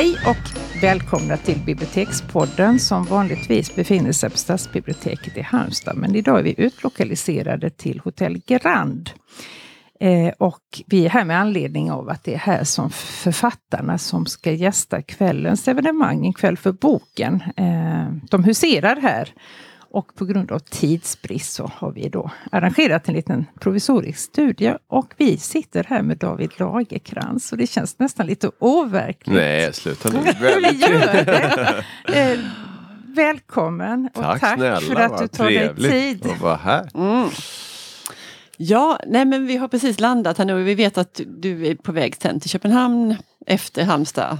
Hej 0.00 0.18
och 0.26 0.80
välkomna 0.82 1.36
till 1.36 1.58
Bibliotekspodden 1.66 2.78
som 2.78 3.04
vanligtvis 3.04 3.74
befinner 3.74 4.12
sig 4.12 4.30
på 4.30 4.36
Stadsbiblioteket 4.36 5.36
i 5.36 5.40
Halmstad. 5.40 5.96
Men 5.96 6.14
idag 6.14 6.38
är 6.38 6.42
vi 6.42 6.54
utlokaliserade 6.58 7.70
till 7.70 8.00
Hotell 8.04 8.38
Grand. 8.46 9.10
Eh, 10.00 10.32
och 10.38 10.82
vi 10.86 11.06
är 11.06 11.10
här 11.10 11.24
med 11.24 11.40
anledning 11.40 11.90
av 11.90 12.08
att 12.08 12.24
det 12.24 12.34
är 12.34 12.38
här 12.38 12.64
som 12.64 12.90
författarna 12.90 13.98
som 13.98 14.26
ska 14.26 14.52
gästa 14.52 15.02
kvällens 15.02 15.68
evenemang, 15.68 16.26
en 16.26 16.32
kväll 16.32 16.56
för 16.56 16.72
boken. 16.72 17.42
Eh, 17.56 18.12
de 18.30 18.44
huserar 18.44 19.00
här. 19.00 19.28
Och 19.92 20.14
på 20.14 20.24
grund 20.24 20.52
av 20.52 20.58
tidsbrist 20.58 21.52
så 21.52 21.70
har 21.74 21.92
vi 21.92 22.08
då 22.08 22.30
arrangerat 22.52 23.08
en 23.08 23.14
liten 23.14 23.46
provisorisk 23.60 24.18
studie. 24.18 24.74
Och 24.88 25.14
vi 25.16 25.36
sitter 25.38 25.84
här 25.88 26.02
med 26.02 26.18
David 26.18 26.50
Lagerkrans 26.56 27.52
och 27.52 27.58
det 27.58 27.66
känns 27.66 27.98
nästan 27.98 28.26
lite 28.26 28.50
overkligt. 28.58 29.34
Nej, 29.34 29.72
sluta 29.72 30.08
nu. 30.08 30.18
Vi 30.40 30.78
gör 30.78 31.24
det. 31.24 31.84
Eh, 32.32 32.38
välkommen 33.06 34.08
och 34.14 34.22
Tack, 34.22 34.40
tack 34.40 34.58
snälla, 34.58 34.80
för 34.80 34.94
att 34.94 35.18
du 35.18 35.28
tar 35.28 35.44
dig 35.44 35.58
trevligt 35.58 35.90
tid. 35.90 36.26
att 36.26 36.40
vara 36.40 36.56
här. 36.56 36.88
Mm. 36.94 37.28
Ja, 38.56 38.98
nej 39.06 39.24
men 39.24 39.46
vi 39.46 39.56
har 39.56 39.68
precis 39.68 40.00
landat 40.00 40.38
här 40.38 40.44
nu 40.44 40.54
och 40.60 40.68
vi 40.68 40.74
vet 40.74 40.98
att 40.98 41.20
du 41.26 41.66
är 41.66 41.74
på 41.74 41.92
väg 41.92 42.16
sen 42.22 42.40
till 42.40 42.50
Köpenhamn 42.50 43.16
efter 43.46 43.84
Halmstad. 43.84 44.38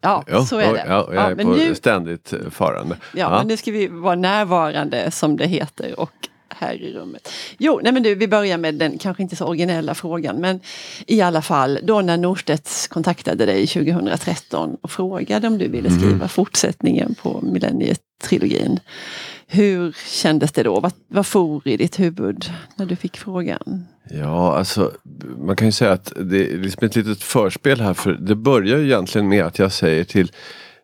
Ja, 0.00 0.24
Ja, 0.26 0.44
så 0.46 0.58
är 0.58 0.72
det. 0.72 0.84
Ja, 0.88 1.06
jag 1.08 1.14
Ja, 1.14 1.20
är 1.30 1.34
men 1.34 1.46
på 1.46 1.52
nu- 1.52 1.74
ständigt 1.74 2.32
farande. 2.50 2.96
Ja, 3.14 3.30
men 3.30 3.48
nu 3.48 3.56
ska 3.56 3.70
vi 3.70 3.86
vara 3.86 4.14
närvarande 4.14 5.10
som 5.10 5.36
det 5.36 5.46
heter 5.46 6.00
och 6.00 6.10
här 6.48 6.74
i 6.82 6.92
rummet. 6.92 7.28
Jo, 7.58 7.80
nej 7.82 7.92
men 7.92 8.02
du, 8.02 8.14
vi 8.14 8.28
börjar 8.28 8.58
med 8.58 8.74
den 8.74 8.98
kanske 8.98 9.22
inte 9.22 9.36
så 9.36 9.44
originella 9.46 9.94
frågan 9.94 10.36
men 10.36 10.60
i 11.06 11.20
alla 11.20 11.42
fall 11.42 11.78
då 11.82 12.00
när 12.00 12.16
Norstedts 12.16 12.88
kontaktade 12.88 13.46
dig 13.46 13.66
2013 13.66 14.76
och 14.80 14.90
frågade 14.90 15.46
om 15.48 15.58
du 15.58 15.68
ville 15.68 15.90
skriva 15.90 16.14
Mm. 16.14 16.28
fortsättningen 16.28 17.14
på 17.22 17.40
Millennietrilogin. 17.42 18.80
Hur 19.46 19.92
kändes 19.92 20.52
det 20.52 20.62
då? 20.62 20.80
Vad, 20.80 20.92
vad 21.08 21.26
for 21.26 21.68
i 21.68 21.76
ditt 21.76 22.00
huvud 22.00 22.44
när 22.76 22.86
du 22.86 22.96
fick 22.96 23.16
frågan? 23.16 23.86
Ja, 24.10 24.56
alltså 24.56 24.92
man 25.38 25.56
kan 25.56 25.68
ju 25.68 25.72
säga 25.72 25.92
att 25.92 26.12
det 26.16 26.52
är 26.52 26.58
liksom 26.58 26.86
ett 26.86 26.96
litet 26.96 27.22
förspel 27.22 27.80
här 27.80 27.94
för 27.94 28.12
det 28.12 28.34
börjar 28.34 28.78
ju 28.78 28.84
egentligen 28.84 29.28
med 29.28 29.44
att 29.44 29.58
jag 29.58 29.72
säger 29.72 30.04
till 30.04 30.32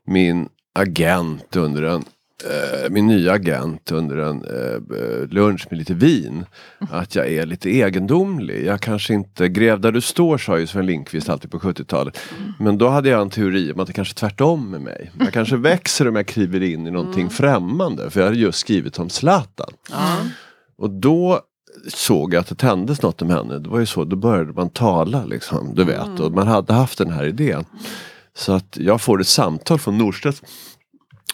min 0.06 0.48
agent 0.74 1.56
under 1.56 1.82
en 1.82 2.04
eh, 2.44 2.90
min 2.90 3.06
nya 3.06 3.32
agent 3.32 3.92
under 3.92 4.16
en 4.16 4.44
eh, 4.44 5.28
lunch 5.28 5.66
med 5.70 5.78
lite 5.78 5.94
vin. 5.94 6.44
Att 6.90 7.14
jag 7.14 7.28
är 7.28 7.46
lite 7.46 7.70
egendomlig. 7.70 8.66
Jag 8.66 8.80
kanske 8.80 9.14
inte, 9.14 9.48
gräv 9.48 9.80
där 9.80 9.92
du 9.92 10.00
står 10.00 10.38
sa 10.38 10.58
ju 10.58 10.66
Sven 10.66 10.86
Lindqvist 10.86 11.28
alltid 11.28 11.50
på 11.50 11.58
70-talet. 11.58 12.18
Men 12.58 12.78
då 12.78 12.88
hade 12.88 13.08
jag 13.08 13.20
en 13.20 13.30
teori 13.30 13.72
om 13.72 13.80
att 13.80 13.86
det 13.86 13.92
kanske 13.92 14.12
är 14.12 14.16
tvärtom 14.16 14.70
med 14.70 14.80
mig. 14.80 15.10
Jag 15.18 15.32
kanske 15.32 15.56
växer 15.72 16.08
om 16.08 16.16
jag 16.16 16.26
kliver 16.26 16.62
in 16.62 16.86
i 16.86 16.90
någonting 16.90 17.30
främmande. 17.30 18.10
För 18.10 18.20
jag 18.20 18.26
hade 18.26 18.38
just 18.38 18.58
skrivit 18.58 18.98
om 18.98 19.10
Zlatan. 19.10 19.72
Och 20.78 20.90
då 20.90 21.40
såg 21.88 22.34
jag 22.34 22.40
att 22.40 22.46
det 22.46 22.54
tändes 22.54 23.02
något 23.02 23.20
med 23.20 23.36
henne. 23.36 23.58
Det 23.58 23.68
var 23.68 23.78
ju 23.78 23.86
så, 23.86 24.04
då 24.04 24.16
började 24.16 24.52
man 24.52 24.70
tala 24.70 25.24
liksom, 25.24 25.74
du 25.74 25.84
vet. 25.84 26.20
Och 26.20 26.32
man 26.32 26.46
hade 26.48 26.72
haft 26.72 26.98
den 26.98 27.10
här 27.10 27.24
idén. 27.24 27.64
Så 28.34 28.52
att 28.52 28.76
jag 28.80 29.00
får 29.00 29.20
ett 29.20 29.26
samtal 29.26 29.78
från 29.78 29.98
Norstedt. 29.98 30.42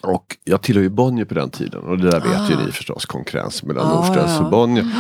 Och 0.03 0.37
jag 0.45 0.63
tillhör 0.63 0.83
ju 0.83 0.89
Bonnier 0.89 1.25
på 1.25 1.35
den 1.35 1.51
tiden 1.51 1.81
och 1.83 1.99
det 1.99 2.11
där 2.11 2.21
vet 2.21 2.51
ju 2.51 2.67
ni 2.67 2.73
förstås, 2.73 3.07
konkurrens 3.07 3.63
mellan 3.63 3.87
Ah, 3.87 3.95
Norstedts 3.95 4.33
ja. 4.39 4.45
och 4.45 4.51
Bonnier. 4.51 4.87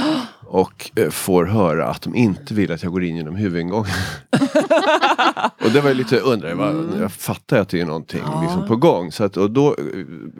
Och 0.50 0.90
eh, 0.96 1.10
får 1.10 1.44
höra 1.44 1.86
att 1.88 2.02
de 2.02 2.14
inte 2.14 2.54
vill 2.54 2.72
att 2.72 2.82
jag 2.82 2.92
går 2.92 3.04
in 3.04 3.16
genom 3.16 3.36
huvudingången. 3.36 3.92
och 5.64 5.70
det 5.72 5.80
var 5.80 5.88
ju 5.88 5.94
lite, 5.94 6.18
undrar 6.20 6.48
jag, 6.48 6.56
vad- 6.56 6.88
jag 7.00 7.12
fattar 7.12 7.58
att 7.60 7.68
det 7.68 7.80
är 7.80 7.86
någonting 7.86 8.20
Ja. 8.26 8.42
liksom 8.42 8.66
på 8.68 8.76
gång. 8.76 9.12
Så 9.12 9.24
att, 9.24 9.36
och 9.36 9.50
då, 9.50 9.68
eh, 9.68 9.74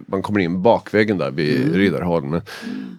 man 0.09 0.23
kommer 0.23 0.41
in 0.41 0.63
bakvägen 0.63 1.19
där 1.19 1.31
vid 1.31 1.75
Riddarholmen 1.75 2.43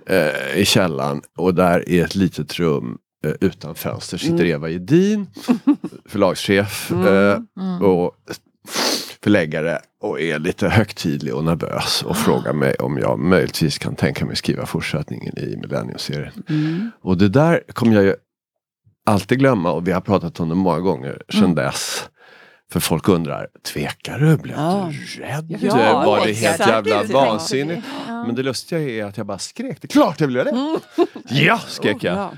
eh, 0.06 0.58
i 0.58 0.66
källaren 0.66 1.22
och 1.38 1.56
där 1.56 1.90
är 1.90 2.06
ett 2.06 2.16
litet 2.16 2.60
rum 2.60 2.98
eh, 3.26 3.32
utan 3.42 3.76
fönster 3.76 4.18
sitter 4.18 4.46
Eva 4.46 4.70
Gedin, 4.70 5.28
förlagschef 6.10 6.92
eh, 6.92 7.40
och 7.82 8.12
förläggare 9.24 9.80
och 10.02 10.22
är 10.22 10.40
lite 10.40 10.70
högtidlig 10.70 11.36
och 11.36 11.44
nervös 11.44 12.04
och 12.04 12.18
frågar 12.18 12.54
mig 12.54 12.74
om 12.76 12.98
jag 12.98 13.20
möjligtvis 13.20 13.78
kan 13.78 13.96
tänka 13.96 14.26
mig 14.26 14.36
skriva 14.36 14.66
fortsättningen 14.66 15.40
i 15.40 15.58
Millennium-serien. 15.58 16.44
Och 17.02 17.18
det 17.18 17.30
där 17.30 17.64
kommer 17.74 17.94
jag 17.96 18.04
ju 18.04 18.16
alltid 19.06 19.40
glömma 19.40 19.72
och 19.72 19.88
vi 19.88 19.92
har 19.92 20.02
pratat 20.02 20.40
om 20.40 20.50
det 20.50 20.56
många 20.56 20.80
gånger 20.80 21.22
sedan 21.30 21.56
dess. 21.56 22.10
För 22.72 22.80
folk 22.80 23.10
undrar, 23.10 23.48
tvekar 23.74 24.20
du? 24.20 24.38
Blev 24.38 24.56
Ja. 24.58 24.92
du 25.18 25.22
rädd? 25.24 25.58
Ja, 25.62 26.04
var 26.06 26.26
det 26.26 26.34
helt 26.34 26.60
jävla 26.60 27.04
vansinnigt? 27.04 27.82
Ja. 28.08 28.26
Men 28.26 28.36
det 28.36 28.44
lustiga 28.44 28.80
är 28.82 29.06
att 29.06 29.18
jag 29.18 29.26
bara 29.26 29.38
skrek, 29.40 29.78
det 29.82 29.86
är 29.86 29.90
klart 29.90 30.20
jag 30.20 30.28
vill 30.28 30.36
göra 30.36 30.52
det! 30.52 30.80
Ja, 31.30 31.60
skrek 31.68 32.04
jag. 32.04 32.30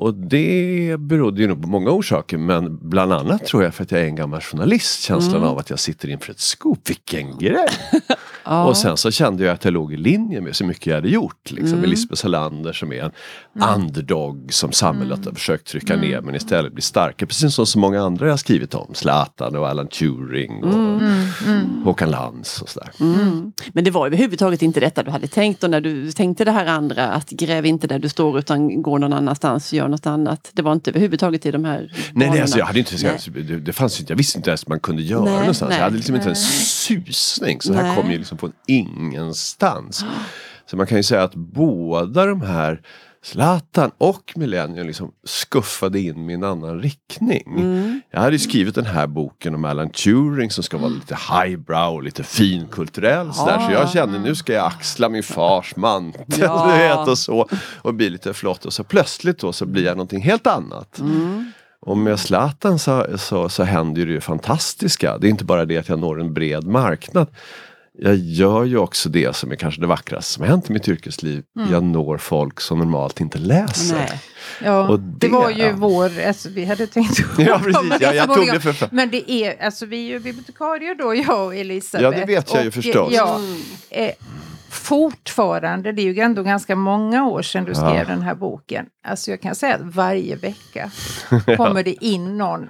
Och 0.00 0.14
det 0.14 0.96
berodde 0.98 1.42
ju 1.42 1.48
nog 1.48 1.62
på 1.62 1.68
många 1.68 1.90
orsaker 1.90 2.38
men 2.38 2.88
bland 2.88 3.12
annat 3.12 3.46
tror 3.46 3.64
jag 3.64 3.74
för 3.74 3.82
att 3.82 3.92
jag 3.92 4.00
är 4.00 4.04
en 4.04 4.16
gammal 4.16 4.40
journalist. 4.40 5.02
Känslan 5.02 5.44
av 5.44 5.58
att 5.58 5.70
jag 5.70 5.78
sitter 5.78 6.08
inför 6.08 6.30
ett 6.30 6.40
scoop. 6.40 6.90
Vilken 6.90 7.38
grej! 7.38 7.68
Ja. 8.44 8.64
Och 8.64 8.76
sen 8.76 8.96
så 8.96 9.10
kände 9.10 9.44
jag 9.44 9.54
att 9.54 9.64
jag 9.64 9.72
låg 9.74 9.92
i 9.92 9.96
linje 9.96 10.40
med 10.40 10.56
så 10.56 10.64
mycket 10.64 10.86
jag 10.86 10.94
hade 10.94 11.08
gjort. 11.08 11.50
Liksom. 11.50 11.72
Mm. 11.72 11.84
Elisabeth 11.84 12.20
Salander 12.22 12.72
som 12.72 12.92
är 12.92 13.02
en 13.02 13.10
underdog 13.76 14.52
som 14.52 14.72
samhället 14.72 15.24
har 15.24 15.32
försökt 15.32 15.66
trycka 15.66 15.94
Mm. 15.94 16.08
ner 16.08 16.20
men 16.20 16.34
istället 16.34 16.72
blir 16.72 16.82
starkare. 16.82 17.26
Precis 17.26 17.54
som 17.54 17.66
så 17.66 17.78
många 17.78 18.02
andra 18.02 18.26
jag 18.26 18.32
har 18.32 18.36
skrivit 18.36 18.74
om. 18.74 18.94
Zlatan 18.94 19.56
och 19.56 19.68
Alan 19.68 19.88
Turing 19.88 20.64
och 20.64 21.00
Håkan 21.84 22.10
Lans 22.10 22.62
och 22.62 22.68
sådär. 22.68 22.90
Mm. 23.00 23.52
Men 23.72 23.84
det 23.84 23.90
var 23.90 24.06
överhuvudtaget 24.06 24.62
inte 24.62 24.80
detta 24.80 25.02
du 25.02 25.10
hade 25.10 25.26
tänkt 25.26 25.64
och 25.64 25.70
när 25.70 25.80
du 25.80 26.12
tänkte 26.12 26.44
det 26.44 26.52
här 26.52 26.66
andra 26.66 27.08
att 27.08 27.30
gräv 27.30 27.66
inte 27.66 27.86
där 27.86 27.98
du 27.98 28.08
står 28.08 28.38
utan 28.38 28.82
gå 28.82 28.98
någon 28.98 29.12
annanstans, 29.12 29.72
gör 29.72 29.88
något 29.90 30.06
annat. 30.06 30.50
Det 30.52 30.62
var 30.62 30.72
inte 30.72 30.90
överhuvudtaget 30.90 31.46
i 31.46 31.50
de 31.50 31.64
här 31.64 31.92
Nej, 32.12 32.30
nej 32.30 32.40
alltså, 32.40 32.58
jag, 32.58 32.66
hade 32.66 32.78
inte, 32.78 32.94
Nej. 33.02 33.44
det, 33.44 33.56
det 33.60 33.72
fanns 33.72 34.00
inte, 34.00 34.12
jag 34.12 34.16
visste 34.16 34.38
inte 34.38 34.50
ens 34.50 34.62
att 34.62 34.68
man 34.68 34.80
kunde 34.80 35.02
göra 35.02 35.24
Nej, 35.24 35.38
någonstans. 35.38 35.68
nej, 35.68 35.78
jag 35.78 35.84
hade 35.84 35.96
liksom 35.96 36.14
inte 36.14 36.28
en 36.28 36.36
susning. 36.36 37.60
Så 37.60 37.72
det 37.72 37.78
här 37.78 37.96
kom 37.96 38.10
ju 38.10 38.18
liksom 38.18 38.38
från 38.38 38.52
ingenstans. 38.66 40.04
Så 40.66 40.76
man 40.76 40.86
kan 40.86 40.96
ju 40.96 41.02
säga 41.02 41.22
att 41.22 41.34
båda 41.34 42.26
de 42.26 42.40
här 42.40 42.80
Zlatan 43.22 43.90
och 43.98 44.32
Millennium 44.36 44.86
liksom 44.86 45.12
skuffade 45.24 46.00
in 46.00 46.26
mig 46.26 46.32
i 46.32 46.34
en 46.34 46.44
annan 46.44 46.82
riktning. 46.82 47.42
Mm. 47.46 48.00
Jag 48.10 48.20
hade 48.20 48.32
ju 48.32 48.38
skrivit 48.38 48.74
den 48.74 48.86
här 48.86 49.06
boken 49.06 49.54
om 49.54 49.64
Alan 49.64 49.90
Turing 49.90 50.50
som 50.50 50.64
ska 50.64 50.78
vara 50.78 50.88
lite 50.88 51.18
highbrow, 51.32 52.02
lite 52.02 52.24
finkulturell 52.24 53.32
sådär. 53.32 53.58
Så 53.66 53.72
jag 53.72 53.90
kände 53.90 54.18
nu 54.18 54.34
ska 54.34 54.52
jag 54.52 54.66
axla 54.66 55.08
min 55.08 55.22
fars 55.22 55.76
mantel 55.76 56.24
Ja. 56.38 56.66
vet, 56.76 57.08
och 57.08 57.18
så. 57.18 57.48
Och 57.82 57.94
bli 57.94 58.10
lite 58.10 58.34
flott. 58.34 58.64
Och 58.64 58.72
så 58.72 58.84
plötsligt 58.84 59.38
då 59.38 59.52
så 59.52 59.66
blir 59.66 59.84
jag 59.84 59.96
någonting 59.96 60.22
helt 60.22 60.46
annat. 60.46 60.98
Mm. 60.98 61.52
Och 61.80 61.98
med 61.98 62.20
Zlatan 62.20 62.78
så, 62.78 63.06
så, 63.16 63.48
så 63.48 63.62
händer 63.62 64.06
det 64.06 64.12
ju 64.12 64.20
fantastiska. 64.20 65.18
Det 65.18 65.26
är 65.26 65.30
inte 65.30 65.44
bara 65.44 65.64
det 65.64 65.78
att 65.78 65.88
jag 65.88 65.98
når 65.98 66.20
en 66.20 66.34
bred 66.34 66.64
marknad. 66.64 67.28
Jag 68.02 68.16
gör 68.16 68.64
ju 68.64 68.76
också 68.78 69.08
det 69.08 69.36
som 69.36 69.50
är 69.52 69.56
kanske 69.56 69.80
det 69.80 69.86
vackraste 69.86 70.32
som 70.32 70.44
hänt 70.44 70.70
i 70.70 70.72
mitt 70.72 70.88
yrkesliv. 70.88 71.42
Jag 71.70 71.82
når 71.84 72.18
folk 72.18 72.60
som 72.60 72.78
normalt 72.78 73.20
inte 73.20 73.38
läser. 73.38 73.96
Nej. 73.96 74.20
Ja, 74.64 74.88
Och 74.88 75.00
det, 75.00 75.26
det- 75.26 75.32
var 75.32 75.50
ju 75.50 75.62
ja. 75.62 75.72
vår, 75.76 76.10
alltså, 76.26 76.48
vi 76.48 76.64
hade 76.64 76.86
tänkt 76.86 77.18
Ja, 77.38 77.58
precis. 77.64 77.96
Ja, 78.00 78.12
jag 78.14 78.34
tog 78.34 78.46
det 78.46 78.60
för 78.60 78.72
fan. 78.72 78.88
Men 78.92 79.10
det 79.10 79.30
är, 79.32 79.64
alltså 79.64 79.86
vi 79.86 79.96
är 80.06 80.08
ju 80.12 80.18
bibliotekarier 80.20 80.94
då, 80.94 81.14
jag 81.14 81.46
och 81.46 81.54
Elisabeth. 81.56 82.04
Ja, 82.04 82.10
det 82.26 82.26
vet 82.34 82.54
jag 82.54 82.62
ju 82.62 82.68
Och, 82.68 82.74
förstås. 82.74 83.12
Ja, 83.12 83.40
eh, 83.90 84.10
fortfarande, 84.70 85.92
det 85.92 86.02
är 86.02 86.12
ju 86.12 86.20
ändå 86.20 86.42
ganska 86.42 86.76
många 86.76 87.24
år 87.26 87.42
sedan 87.42 87.64
du 87.64 87.74
skrev 87.74 87.94
Ja. 87.96 88.04
den 88.04 88.22
här 88.22 88.34
boken. 88.34 88.86
Alltså 89.08 89.30
jag 89.30 89.40
kan 89.40 89.54
säga 89.54 89.74
att 89.74 89.94
varje 89.94 90.36
vecka 90.36 90.90
kommer 91.56 91.82
det 91.82 92.04
in 92.04 92.38
någon 92.38 92.68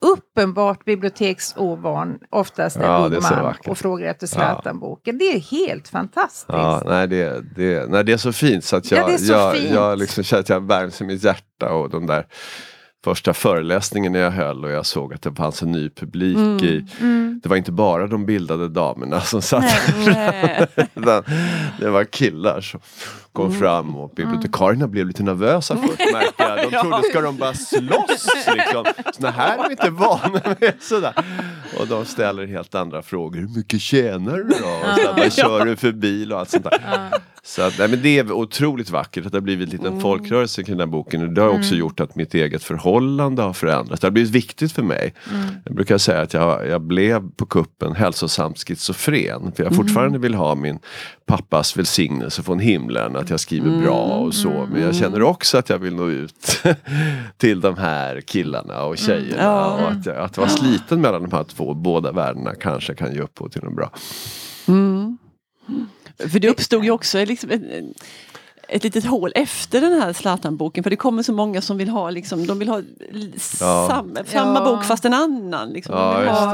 uppenbart 0.00 0.84
biblioteksovan, 0.84 2.18
oftast 2.30 2.76
en 2.76 2.82
Ja, 2.82 3.20
så 3.20 3.34
man, 3.34 3.54
och 3.66 3.78
frågar 3.78 4.10
efter 4.10 4.26
Zlatan-boken. 4.26 5.18
Det 5.18 5.24
är 5.24 5.40
helt 5.40 5.88
fantastiskt. 5.88 6.44
Ja, 6.48 6.82
nej, 6.86 7.08
det, 7.08 7.40
det, 7.56 7.90
nej, 7.90 8.04
det 8.04 8.12
är 8.12 8.16
så 8.16 8.32
fint 8.32 8.64
så 8.64 8.76
att 8.76 8.90
jag, 8.90 9.10
Ja, 9.10 9.54
jag, 9.54 9.56
jag 9.56 9.98
liksom 9.98 10.24
känner 10.24 10.40
att 10.40 10.48
jag 10.48 10.66
värms 10.66 11.00
i 11.00 11.04
mitt 11.04 11.24
hjärta 11.24 11.72
och 11.72 11.90
de 11.90 12.06
där 12.06 12.26
första 13.04 13.34
föreläsningen 13.34 14.14
jag 14.14 14.30
höll 14.30 14.64
och 14.64 14.70
jag 14.70 14.86
såg 14.86 15.14
att 15.14 15.22
det 15.22 15.32
fanns 15.34 15.62
en 15.62 15.72
ny 15.72 15.90
publik 15.90 16.62
i. 16.62 16.86
Mm. 17.00 17.40
Det 17.42 17.48
var 17.48 17.56
inte 17.56 17.72
bara 17.72 18.06
de 18.06 18.26
bildade 18.26 18.68
damerna 18.68 19.20
som 19.20 19.42
satt 19.42 19.64
Nej. 20.06 20.66
Utan 20.94 21.22
det 21.80 21.90
var 21.90 22.04
killar 22.04 22.60
som 22.60 22.80
kom 23.32 23.46
Mm. 23.46 23.58
fram 23.60 23.96
och 23.96 24.10
bibliotekarierna 24.16 24.88
blev 24.88 25.06
lite 25.06 25.22
nervösa 25.22 25.76
först 25.76 26.12
märkte 26.12 26.42
jag. 26.42 26.70
De 26.70 26.78
trodde, 26.80 27.02
ska 27.10 27.20
de 27.20 27.36
bara 27.36 27.54
slåss 27.54 28.28
liksom? 28.56 28.84
Såna 29.12 29.30
här 29.30 29.58
är 29.58 29.64
vi 29.68 29.70
inte 29.70 29.90
vana 29.90 30.40
med. 30.60 30.72
Sådär. 30.80 31.12
Och 31.80 31.86
de 31.86 32.04
ställer 32.04 32.46
helt 32.46 32.74
andra 32.74 33.02
frågor. 33.02 33.38
Hur 33.40 33.48
mycket 33.56 33.80
tjänar 33.80 34.36
du 34.36 34.42
då? 34.48 35.10
Och 35.10 35.18
vad 35.18 35.32
kör 35.32 35.64
du 35.66 35.76
för 35.76 35.92
bil 35.92 36.32
och 36.32 36.38
allt 36.38 36.50
sånt 36.50 36.64
där. 36.64 37.10
Så 37.42 37.62
att, 37.62 37.78
nej, 37.78 37.88
men 37.88 38.02
det 38.02 38.18
är 38.18 38.32
otroligt 38.32 38.90
vackert 38.90 39.26
att 39.26 39.32
det 39.32 39.36
har 39.38 39.42
blivit 39.42 39.66
en 39.68 39.72
liten 39.72 39.86
Mm. 39.86 40.00
folkrörelse 40.00 40.62
kring 40.62 40.76
den 40.76 40.88
här 40.88 40.92
boken. 40.92 41.22
Och 41.22 41.28
det 41.32 41.40
har 41.40 41.48
också 41.48 41.74
gjort 41.74 42.00
att 42.00 42.16
mitt 42.16 42.34
eget 42.34 42.64
förhållande 42.64 43.42
har 43.42 43.52
förändrats. 43.52 44.00
Det 44.00 44.06
har 44.06 44.12
blivit 44.12 44.30
viktigt 44.30 44.72
för 44.72 44.82
mig. 44.82 45.14
Mm. 45.32 45.46
Jag 45.64 45.74
brukar 45.74 45.98
säga 45.98 46.20
att 46.20 46.34
jag, 46.34 46.68
jag 46.68 46.80
blev 46.80 47.30
på 47.30 47.46
kuppen 47.46 47.92
hälsosamt 47.94 48.58
schizofren. 48.58 49.52
För 49.56 49.62
jag 49.64 49.74
fortfarande 49.76 50.08
Mm. 50.08 50.20
vill 50.20 50.34
ha 50.34 50.54
min 50.54 50.78
pappas 51.26 51.76
välsignelse 51.76 52.42
från 52.42 52.58
himlen. 52.58 53.16
Att 53.16 53.30
jag 53.30 53.40
skriver 53.40 53.68
Mm. 53.68 53.82
bra 53.82 53.94
och 54.02 54.34
så. 54.34 54.68
Men 54.72 54.82
jag 54.82 54.94
känner 54.94 55.22
också 55.22 55.58
att 55.58 55.68
jag 55.68 55.78
vill 55.78 55.94
nå 55.94 56.08
ut 56.08 56.62
till 57.38 57.60
de 57.60 57.76
här 57.78 58.20
killarna 58.20 58.82
och 58.82 58.98
tjejerna. 58.98 59.42
Mm. 59.42 59.84
Och 59.84 59.90
att, 59.90 60.06
att 60.06 60.38
vara 60.38 60.48
sliten 60.48 61.00
mellan 61.00 61.22
de 61.22 61.32
här 61.36 61.44
två, 61.44 61.74
båda 61.74 62.12
världarna 62.12 62.54
kanske 62.54 62.94
kan 62.94 63.14
ge 63.14 63.20
upphov 63.20 63.48
till 63.48 63.62
något 63.64 63.76
bra. 63.76 63.90
För 66.18 66.38
det 66.38 66.48
uppstod 66.48 66.84
ju 66.84 66.90
också 66.90 67.24
liksom 67.24 67.50
ett, 67.50 67.62
ett 68.68 68.84
litet 68.84 69.04
hål 69.04 69.32
efter 69.34 69.80
den 69.80 69.92
här 70.00 70.12
Zlatan-boken. 70.12 70.82
För 70.82 70.90
det 70.90 70.96
kommer 70.96 71.22
så 71.22 71.32
många 71.32 71.60
som 71.60 71.78
vill 71.78 71.88
ha, 71.88 72.10
liksom, 72.10 72.46
de 72.46 72.58
vill 72.58 72.68
ha 72.68 72.82
Ja. 73.60 73.86
sam, 73.88 74.16
samma 74.26 74.58
Ja. 74.58 74.64
bok 74.64 74.84
fast 74.84 75.04
en 75.04 75.14
annan. 75.14 75.70
Liksom. 75.70 75.94
De 75.94 76.00
Ja, 76.00 76.30
ha- 76.32 76.52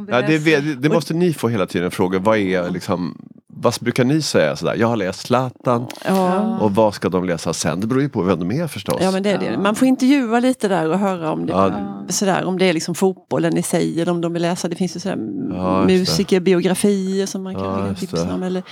det. 0.00 0.12
Ja, 0.12 0.22
det, 0.60 0.74
det 0.74 0.88
måste 0.88 1.14
ni 1.14 1.32
få 1.34 1.48
hela 1.48 1.66
tiden 1.66 1.90
fråga. 1.90 2.18
Vad 2.18 2.38
är 2.38 2.70
liksom 2.70 3.18
vad 3.60 3.74
brukar 3.80 4.04
ni 4.04 4.22
säga 4.22 4.56
sådär? 4.56 4.74
Jag 4.74 4.88
har 4.88 4.96
läst 4.96 5.20
Zlatan 5.20 5.86
Ja. 6.06 6.58
och 6.58 6.74
vad 6.74 6.94
ska 6.94 7.08
de 7.08 7.24
läsa 7.24 7.52
sen? 7.52 7.80
Det 7.80 7.86
beror 7.86 8.02
ju 8.02 8.08
på 8.08 8.22
vem 8.22 8.38
de 8.38 8.50
är 8.60 8.66
förstås. 8.66 8.96
Ja 9.00 9.10
men 9.10 9.22
det 9.22 9.30
är 9.30 9.38
det. 9.38 9.58
Man 9.58 9.74
får 9.74 9.88
intervjua 9.88 10.40
lite 10.40 10.68
där 10.68 10.88
och 10.90 10.98
höra 10.98 11.32
om 11.32 11.46
det, 11.46 11.52
Ja. 11.52 11.72
sådär, 12.08 12.44
om 12.44 12.58
det 12.58 12.64
är 12.64 12.72
liksom 12.72 12.94
fotbollen 12.94 13.56
i 13.56 13.62
sig 13.62 14.02
eller 14.02 14.12
om 14.12 14.20
de 14.20 14.32
vill 14.32 14.42
läsa. 14.42 14.68
Det 14.68 14.76
finns 14.76 14.96
ju 14.96 15.00
sådär 15.00 15.18
Ja, 15.52 15.84
musikerbiografier 15.86 17.26
som 17.26 17.42
man 17.42 17.54
kan 17.54 17.86
Ja, 17.88 17.94
tipsa 17.94 18.34
om. 18.34 18.42
Eller, 18.42 18.62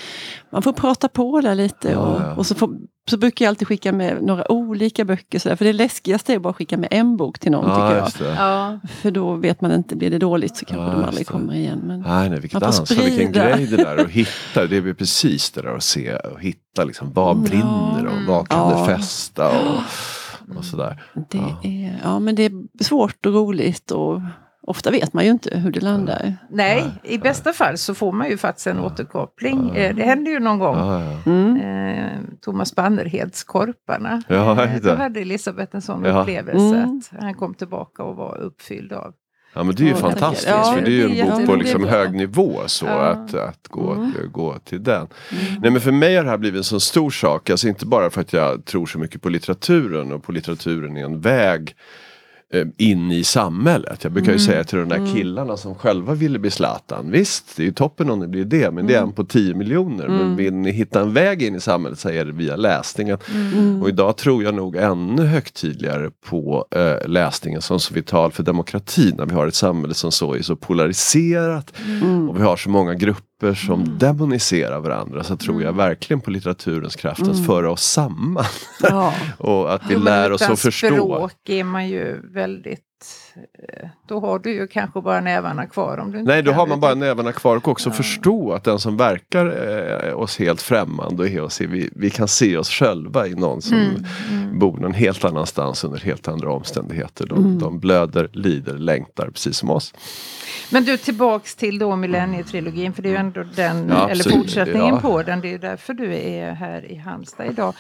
man 0.53 0.63
får 0.63 0.73
prata 0.73 1.09
på 1.09 1.41
där 1.41 1.55
lite 1.55 1.91
Ja, 1.91 1.99
och, 1.99 2.23
ja. 2.23 2.35
och 2.35 2.47
så, 2.47 2.55
får, 2.55 2.71
så 3.11 3.17
brukar 3.17 3.45
jag 3.45 3.51
alltid 3.51 3.69
skicka 3.69 3.93
med 3.93 4.23
några 4.23 4.53
olika 4.53 5.05
böcker. 5.05 5.39
Sådär. 5.39 5.57
För 5.57 5.65
det 5.65 5.73
läskigaste 5.73 6.35
är 6.35 6.39
bara 6.39 6.51
att 6.51 6.57
skicka 6.57 6.77
med 6.77 6.89
en 6.91 7.17
bok 7.17 7.39
till 7.39 7.53
någon 7.53 7.69
ja, 7.71 8.07
tycker 8.11 8.25
jag. 8.25 8.35
Ja. 8.37 8.79
För 8.89 9.11
då 9.11 9.35
vet 9.35 9.61
man 9.61 9.73
inte, 9.73 9.97
blir 9.97 10.11
det 10.11 10.19
dåligt 10.19 10.57
så 10.57 10.65
kanske 10.65 10.85
Ja, 10.87 10.93
de 10.93 11.05
aldrig 11.05 11.27
det. 11.27 11.33
kommer 11.33 11.55
igen. 11.55 11.81
Men, 11.85 12.01
Nej, 12.01 12.31
nej, 12.31 12.41
vilket 12.41 12.63
ansvar, 12.63 13.05
vilken 13.05 13.33
grej 13.33 13.67
det 13.67 13.77
där 13.77 13.97
att 13.97 14.11
hitta. 14.11 14.67
Det 14.67 14.77
är 14.77 14.95
precis 14.95 15.51
det 15.51 15.63
där 15.63 15.77
att 15.77 15.83
se 15.83 16.17
och 16.17 16.41
hitta 16.41 16.85
liksom, 16.85 17.13
vad 17.13 17.37
brinner 17.43 18.07
och 18.07 18.27
vad 18.27 18.49
kan 18.49 18.59
Ja. 18.71 18.81
det 18.87 18.97
fästa 18.97 19.49
och, 19.49 20.57
och 20.59 20.65
sådär. 20.65 21.03
det, 21.31 21.39
Ja. 21.39 21.61
är, 21.63 22.01
ja, 22.05 22.19
men 22.19 22.35
det 22.35 22.45
är 22.45 22.85
svårt 22.85 23.27
och 23.27 23.33
roligt 23.35 23.91
och 23.91 24.21
ofta 24.67 24.91
vet 24.91 25.13
man 25.13 25.25
ju 25.25 25.31
inte 25.31 25.59
hur 25.59 25.71
det 25.71 25.81
landar. 25.81 26.37
Nej, 26.51 26.85
i 27.03 27.19
bästa 27.19 27.53
fall 27.53 27.79
så 27.79 27.95
får 27.95 28.13
man 28.13 28.29
ju 28.29 28.37
faktiskt 28.37 28.67
en 28.67 28.79
återkoppling. 28.81 29.77
Eh, 29.77 29.95
Det 29.97 30.03
hände 30.03 30.31
ju 30.31 30.41
någon 30.41 30.59
gång. 30.59 30.77
Mm. 31.27 31.57
Eh, 31.57 32.11
Thomas 32.41 32.75
Bannerheds 32.75 33.45
Korparna. 33.45 34.23
Ja, 34.29 34.65
Eh, 34.65 34.81
Då 34.83 34.95
hade 34.95 35.21
Elisabeth 35.21 35.77
en 35.77 35.83
sån 35.83 36.05
Ja. 36.05 36.21
upplevelse 36.21 36.77
Mm. 36.77 37.01
att 37.13 37.23
han 37.23 37.35
kom 37.35 37.55
tillbaka 37.55 38.03
och 38.03 38.17
var 38.17 38.39
uppfylld 38.39 38.93
av 38.93 39.13
Ja 39.55 39.63
men 39.63 39.75
det 39.75 39.83
är 39.83 39.87
ju 39.89 39.95
fantastiskt 39.95 40.49
ja, 40.49 40.73
för 40.77 40.81
det 40.85 40.91
är 40.91 41.09
ju 41.09 41.21
en 41.21 41.31
bok 41.39 41.47
på 41.47 41.55
liksom 41.55 41.85
hög 41.85 42.13
nivå 42.15 42.61
så 42.67 42.87
Ja. 42.87 42.93
att, 42.93 43.35
att 43.35 43.69
gå, 43.69 43.93
Mm. 43.93 44.13
gå 44.33 44.59
till 44.59 44.83
den. 44.83 45.07
Nej 45.61 45.71
men 45.71 45.81
för 45.81 45.93
mig 45.93 46.17
har 46.17 46.25
det 46.25 46.31
här 46.31 46.39
blivit 46.39 46.59
en 46.59 46.65
så 46.65 46.81
stor 46.81 47.11
sak, 47.11 47.51
alltså 47.51 47.69
inte 47.69 47.87
bara 47.87 48.11
för 48.11 48.21
att 48.21 48.33
jag 48.33 48.65
tror 48.65 48.87
så 48.87 48.99
mycket 48.99 49.23
på 49.23 49.29
litteraturen 49.29 50.13
och 50.13 50.23
på 50.23 50.33
litteraturen 50.33 50.97
är 50.97 51.05
en 51.05 51.21
väg 51.21 51.75
in 52.77 53.13
i 53.13 53.25
samhället. 53.25 54.05
Jag 54.05 54.13
brukar 54.13 54.33
ju 54.33 54.39
säga 54.39 54.65
till 54.65 54.79
de 54.79 54.89
där 54.89 55.15
killarna 55.15 55.57
som 55.57 55.75
själva 55.75 56.15
ville 56.15 56.39
bli 56.39 56.51
Zlatan. 56.51 57.11
Visst, 57.11 57.57
det 57.57 57.63
är 57.63 57.65
ju 57.65 57.73
toppen 57.73 58.11
om 58.11 58.21
det 58.21 58.29
blir 58.29 58.45
det, 58.45 58.71
men 58.71 58.87
det 58.87 58.95
är 58.95 59.03
en 59.03 59.13
på 59.13 59.25
10 59.25 59.55
miljoner. 59.55 60.09
Men 60.09 60.37
vill 60.37 60.55
ni 60.55 60.71
hitta 60.71 61.01
en 61.01 61.13
väg 61.13 61.43
in 61.43 61.55
i 61.55 61.61
samhället 61.61 61.99
så 61.99 62.09
är 62.09 62.25
det 62.25 62.33
via 62.33 62.57
läsningen. 62.57 63.19
Och 63.83 63.89
idag 63.89 64.17
tror 64.17 64.43
jag 64.45 64.55
nog 64.55 64.77
ännu 64.77 65.23
högtidligare 65.23 66.11
på 66.27 66.67
eh, 66.71 67.09
läsningen 67.09 67.63
som 67.63 67.81
så 67.81 67.95
vital 67.95 68.33
för 68.33 68.43
demokratin. 68.43 69.15
När 69.19 69.27
vi 69.27 69.35
har 69.35 69.47
ett 69.47 69.55
samhälle 69.55 69.95
som 69.95 70.13
så 70.13 70.35
är 70.35 70.43
så 70.43 70.57
polariserat 70.57 71.73
och 72.29 72.39
vi 72.39 72.43
har 72.43 72.57
så 72.57 72.71
många 72.71 72.95
grupper 72.95 73.27
som 73.55 73.99
demoniserar 73.99 74.81
varandra. 74.81 75.25
Så 75.25 75.37
tror 75.37 75.63
jag 75.63 75.73
verkligen 75.73 76.21
på 76.21 76.31
litteraturens 76.31 76.97
kraft 76.97 77.23
att 77.23 77.47
föra 77.47 77.71
oss 77.71 77.83
samman. 77.83 78.45
Ja. 78.83 79.15
och 79.39 79.75
att 79.75 79.83
vi 79.91 79.97
lär 79.97 80.33
oss 80.33 80.43
att 80.43 80.61
förstå. 80.61 80.89
språk 80.89 81.49
är 81.49 81.65
man 81.65 81.89
ju 81.89 82.21
väldigt... 82.35 82.83
eh, 83.69 83.89
Då 84.09 84.21
har 84.21 84.39
du 84.39 84.53
ju 84.55 84.67
kanske 84.67 85.01
bara 85.01 85.21
nävarna 85.21 85.67
kvar. 85.67 85.99
Om 85.99 86.13
du 86.13 86.19
inte 86.19 86.33
Nej, 86.33 86.43
då 86.43 86.53
har 86.53 86.67
man 86.67 86.81
bara 86.81 86.95
nävarna 86.95 87.33
kvar 87.33 87.57
och 87.57 87.69
också 87.69 87.91
förstå 87.91 88.53
att 88.53 88.65
den 88.65 88.79
som 88.79 88.97
verkar 88.97 89.47
eh, 90.09 90.19
oss 90.19 90.39
helt 90.39 90.63
främmande 90.63 91.23
och 91.23 91.29
är 91.29 91.41
oss, 91.41 91.61
vi, 91.61 91.91
vi 91.97 92.11
kan 92.11 92.29
se 92.29 92.57
oss 92.57 92.71
själva 92.71 93.27
i 93.27 93.35
någon 93.35 93.63
som 93.63 93.77
Mm, 94.31 94.59
bor 94.59 94.77
någon 94.79 94.95
helt 94.95 95.25
annanstans 95.25 95.85
under 95.85 95.99
helt 96.01 96.29
andra 96.29 96.53
omständigheter. 96.53 97.27
De, 97.27 97.39
Mm. 97.39 97.59
de 97.59 97.79
blöder, 97.79 98.29
lider, 98.33 98.75
längtar 98.79 99.31
precis 99.31 99.57
som 99.57 99.71
oss. 99.71 99.95
Men 100.71 100.85
du, 100.85 100.97
tillbaks 100.97 101.55
till 101.55 101.79
då 101.79 101.97
millennietrilogin, 101.97 102.93
för 102.93 103.03
det 103.03 103.09
är 103.09 103.11
ju 103.11 103.17
ändå 103.17 103.43
den, 103.57 103.89
Ja, 103.89 104.09
eller 104.09 104.31
fortsättningen 104.31 104.95
Ja. 104.95 105.01
på 105.01 105.23
den. 105.23 105.41
Det 105.41 105.49
är 105.49 105.53
ju 105.53 105.59
därför 105.59 105.95
du 105.95 106.15
är 106.17 106.53
här 106.53 106.91
i 106.93 106.97
Halmstad 106.97 107.47
idag. 107.47 107.75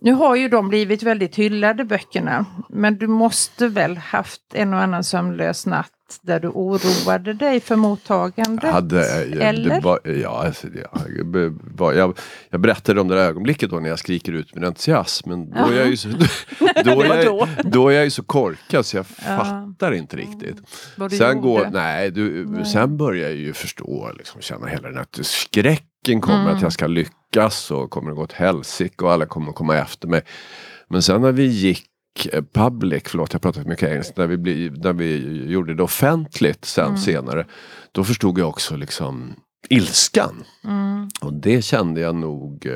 Nu 0.00 0.12
har 0.12 0.36
ju 0.36 0.48
de 0.48 0.68
blivit 0.68 1.02
väldigt 1.02 1.36
hyllade 1.36 1.84
böckerna, 1.84 2.46
men 2.68 2.98
du 2.98 3.06
måste 3.06 3.68
väl 3.68 3.96
haft 3.96 4.40
en 4.54 4.74
och 4.74 4.80
annan 4.80 5.04
sömnlös 5.04 5.66
natt 5.66 5.90
där 6.22 6.40
du 6.40 6.48
oroade 6.48 7.32
dig 7.32 7.60
för 7.60 7.76
mottagandet? 7.76 8.64
Jag, 8.64 8.72
hade, 8.72 9.26
jag, 9.26 9.42
Eller? 9.42 9.80
var, 9.80 10.00
ja, 10.04 10.46
alltså, 10.46 10.66
jag, 10.68 11.28
var, 11.76 11.92
jag, 11.92 12.18
jag 12.50 12.60
berättade 12.60 13.00
om 13.00 13.08
det 13.08 13.14
där 13.14 13.22
ögonblicket 13.22 13.70
då 13.70 13.80
när 13.80 13.88
jag 13.88 13.98
skriker 13.98 14.32
ut 14.32 14.54
min 14.54 14.64
entusiasm. 14.64 15.30
Men 15.30 15.50
då 15.50 15.56
är 15.56 15.78
jag 15.78 15.88
ju 15.88 15.96
så, 15.96 16.08
då, 16.84 17.02
är 17.02 17.24
jag, 17.24 17.48
då 17.64 17.88
är 17.88 17.94
jag 17.94 18.04
ju 18.04 18.10
så 18.10 18.22
korkad 18.22 18.86
så 18.86 18.96
jag 18.96 19.06
fattar 19.06 19.92
inte 19.92 20.16
riktigt. 20.16 20.56
Vad 20.96 21.10
du 21.10 21.16
Sen, 21.16 21.28
gjorde? 21.28 21.40
går, 21.40 21.68
nej, 21.72 22.10
du, 22.10 22.46
sen 22.72 22.96
börjar 22.96 23.28
jag 23.28 23.38
ju 23.38 23.52
förstå, 23.52 24.12
liksom, 24.18 24.40
känna 24.40 24.66
hela 24.66 24.88
den 24.88 24.96
här 24.96 25.06
skräcken 25.22 25.91
kommer 26.20 26.42
Mm. 26.42 26.56
att 26.56 26.62
jag 26.62 26.72
ska 26.72 26.86
lyckas 26.86 27.70
och 27.70 27.90
kommer 27.90 28.10
att 28.10 28.16
gå 28.16 28.22
åt 28.22 28.32
helsike 28.32 29.04
och 29.04 29.12
alla 29.12 29.26
kommer 29.26 29.48
att 29.48 29.54
komma 29.54 29.76
efter 29.76 30.08
mig. 30.08 30.22
Men 30.88 31.02
sen 31.02 31.20
när 31.20 31.32
vi 31.32 31.46
gick 31.46 31.86
eh, 32.32 32.42
public, 32.52 33.02
förlåt 33.06 33.32
jag 33.32 33.42
pratar 33.42 33.64
mycket 33.64 33.88
engelska, 33.88 34.12
när 34.16 34.26
vi, 34.26 34.36
bli, 34.36 34.70
när 34.76 34.92
vi 34.92 35.16
gjorde 35.46 35.74
det 35.74 35.82
offentligt 35.82 36.64
sen 36.64 36.84
Mm. 36.86 36.98
senare. 36.98 37.46
Då 37.92 38.04
förstod 38.04 38.38
jag 38.38 38.48
också 38.48 38.76
liksom 38.76 39.34
ilskan. 39.68 40.44
Mm. 40.64 41.08
Och 41.20 41.32
det 41.32 41.62
kände 41.64 42.00
jag 42.00 42.14
nog, 42.14 42.66
eh, 42.66 42.72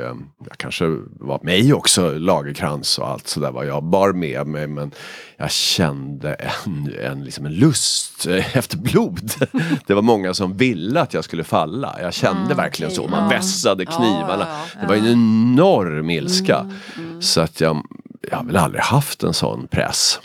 jag 0.47 0.59
kanske 0.59 0.85
var 1.21 1.41
mig 1.43 1.73
också, 1.75 2.11
Lagerkrans 2.19 2.99
och 2.99 3.09
allt 3.09 3.29
sådär 3.29 3.51
vad 3.51 3.67
jag 3.67 3.85
bar 3.85 4.13
med 4.13 4.47
mig. 4.47 4.67
Men 4.67 4.91
jag 5.37 5.51
kände 5.51 6.35
en, 6.35 6.95
en, 7.03 7.25
liksom 7.25 7.47
en 7.47 7.55
lust 7.55 8.27
efter 8.53 8.77
blod. 8.79 9.31
Det 9.87 9.95
var 9.95 10.03
många 10.03 10.35
som 10.35 10.57
ville 10.57 11.01
att 11.01 11.15
jag 11.15 11.25
skulle 11.25 11.45
falla. 11.45 11.97
Jag 12.01 12.15
kände 12.15 12.55
verkligen 12.55 12.93
så. 12.93 13.09
Man 13.09 13.23
Ja. 13.23 13.29
vässade 13.29 13.85
Ja, 13.85 13.91
knivarna. 13.91 14.47
ja, 14.49 14.59
ja. 14.75 14.81
Det 14.81 14.87
var 14.87 14.95
en 14.95 15.07
enorm 15.07 16.11
ilska. 16.11 16.71
Mm, 16.97 17.23
Så 17.23 17.41
att 17.41 17.61
jag, 17.61 17.83
jag 18.31 18.37
har 18.37 18.45
väl 18.45 18.57
aldrig 18.57 18.83
haft 18.83 19.23
en 19.23 19.35
sån 19.35 19.67
press. 19.69 20.21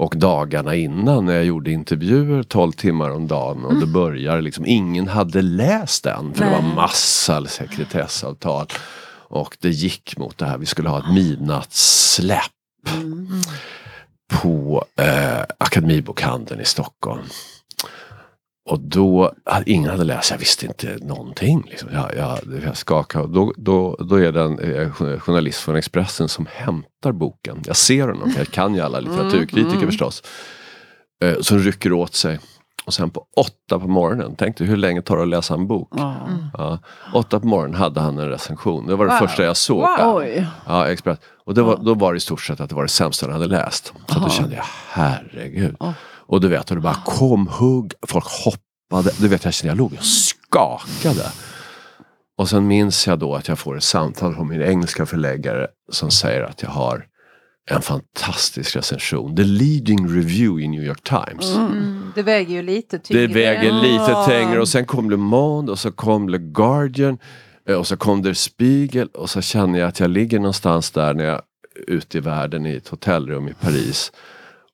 Och 0.00 0.14
dagarna 0.16 0.74
innan 0.74 1.26
när 1.26 1.32
jag 1.32 1.44
gjorde 1.44 1.70
intervjuer 1.72 2.42
12 2.42 2.72
timmar 2.72 3.10
om 3.10 3.26
dagen 3.26 3.64
och 3.64 3.74
det 3.74 3.86
börjar 3.86 4.40
liksom, 4.40 4.66
ingen 4.66 5.08
hade 5.08 5.42
läst 5.42 6.04
den 6.04 6.34
för 6.34 6.44
det 6.44 6.50
var 6.50 6.62
Nej. 6.62 6.74
massa 6.74 7.46
sekretessavtal. 7.46 8.66
Och 9.28 9.56
det 9.60 9.68
gick 9.68 10.16
mot 10.18 10.38
det 10.38 10.44
här, 10.46 10.58
vi 10.58 10.66
skulle 10.66 10.88
ha 10.88 10.98
ett 10.98 11.14
midnattssläpp 11.14 12.40
Mm. 12.94 13.28
på 14.42 14.84
eh, 14.96 15.42
Akademibokhandeln 15.58 16.60
i 16.60 16.64
Stockholm. 16.64 17.22
Och 18.68 18.80
då, 18.80 19.32
hade- 19.44 19.70
ingen 19.70 19.90
hade 19.90 20.04
läst, 20.04 20.30
jag 20.30 20.38
visste 20.38 20.66
inte 20.66 20.98
någonting. 21.02 21.66
Liksom. 21.70 21.88
Jag, 21.92 22.16
jag, 22.16 22.38
jag 22.64 22.76
skakade. 22.76 23.28
Då, 23.34 23.52
då, 23.56 23.96
då 24.00 24.16
är 24.16 24.32
det 24.32 24.42
en 24.42 24.58
eh, 24.58 24.90
journalist 25.18 25.60
från 25.60 25.76
Expressen 25.76 26.28
som 26.28 26.46
hämtar 26.52 27.12
boken. 27.12 27.62
Jag 27.66 27.76
ser 27.76 28.08
honom, 28.08 28.32
jag 28.36 28.46
kan 28.48 28.74
ju 28.74 28.80
alla 28.80 29.00
litteraturkritiker 29.00 29.76
mm. 29.76 29.86
förstås. 29.86 30.22
Eh, 31.24 31.40
som 31.40 31.58
rycker 31.58 31.92
åt 31.92 32.14
sig. 32.14 32.38
Och 32.84 32.94
sen 32.94 33.10
på 33.10 33.24
åtta 33.36 33.78
på 33.78 33.88
morgonen, 33.88 34.34
tänk 34.38 34.58
dig 34.58 34.66
hur 34.66 34.76
länge 34.76 35.02
tar 35.02 35.16
det 35.16 35.22
att 35.22 35.28
läsa 35.28 35.54
en 35.54 35.66
bok? 35.66 35.88
Ja. 35.96 36.16
Ja, 36.58 36.78
åtta 37.14 37.40
på 37.40 37.46
morgonen 37.46 37.74
hade 37.74 38.00
han 38.00 38.18
en 38.18 38.28
recension. 38.28 38.86
Det 38.86 38.96
var 38.96 39.06
det 39.06 39.12
Wow. 39.12 39.18
första 39.18 39.44
jag 39.44 39.56
såg. 39.56 39.80
Wow. 39.98 40.24
Ja, 40.66 40.86
Express. 40.88 41.18
Och 41.46 41.58
var, 41.58 41.76
då 41.76 41.94
var 41.94 42.12
det 42.12 42.16
i 42.16 42.20
stort 42.20 42.40
sett 42.40 42.60
att 42.60 42.68
det 42.68 42.74
var 42.74 42.82
det 42.82 42.88
sämsta 42.88 43.26
han 43.26 43.32
hade 43.32 43.46
läst. 43.46 43.92
Så 44.08 44.20
då 44.20 44.28
kände 44.28 44.56
jag, 44.56 44.64
herregud. 44.88 45.76
Ja. 45.80 45.94
Och 46.30 46.40
du 46.40 46.48
vet, 46.48 46.70
och 46.70 46.76
det 46.76 46.82
bara 46.82 47.02
kom 47.04 47.46
hugg, 47.46 47.92
folk 48.06 48.24
hoppade. 48.44 49.10
Du 49.18 49.28
vet, 49.28 49.44
jag 49.44 49.54
kände, 49.54 49.70
jag 49.70 49.78
låg 49.78 49.92
och 49.92 50.04
skakade. 50.04 51.32
Och 52.38 52.48
sen 52.48 52.66
minns 52.66 53.06
jag 53.06 53.18
då 53.18 53.34
att 53.34 53.48
jag 53.48 53.58
får 53.58 53.76
ett 53.76 53.82
samtal 53.84 54.34
från 54.34 54.48
min 54.48 54.62
engelska 54.62 55.06
förläggare 55.06 55.66
som 55.92 56.10
säger 56.10 56.42
att 56.42 56.62
jag 56.62 56.70
har 56.70 57.06
en 57.70 57.82
fantastisk 57.82 58.76
recension. 58.76 59.36
The 59.36 59.42
leading 59.44 60.08
review 60.08 60.64
i 60.64 60.68
New 60.68 60.84
York 60.84 61.02
Times. 61.02 61.56
Mm, 61.56 62.12
det 62.14 62.22
väger 62.22 62.54
ju 62.54 62.62
lite 62.62 62.98
tyngre. 62.98 63.26
Det 63.26 63.34
väger 63.34 63.72
lite 63.72 64.24
tyngre 64.28 64.60
och 64.60 64.68
sen 64.68 64.84
kom 64.84 65.10
Le 65.10 65.16
Monde 65.16 65.72
och 65.72 65.78
så 65.78 65.92
kom 65.92 66.28
Le 66.28 66.38
Guardian. 66.38 67.18
Eh, 67.68 67.76
Och 67.76 67.86
så 67.86 67.96
kom 67.96 68.22
Der 68.22 68.34
Spiegel 68.34 69.08
och 69.08 69.30
så 69.30 69.40
känner 69.40 69.78
jag 69.78 69.88
att 69.88 70.00
jag 70.00 70.10
ligger 70.10 70.38
någonstans 70.38 70.90
där 70.90 71.14
när 71.14 71.24
jag 71.24 71.34
är 71.34 71.42
ute 71.86 72.18
i 72.18 72.20
världen 72.20 72.66
i 72.66 72.74
ett 72.74 72.88
hotellrum 72.88 73.48
i 73.48 73.54
Paris. 73.54 74.12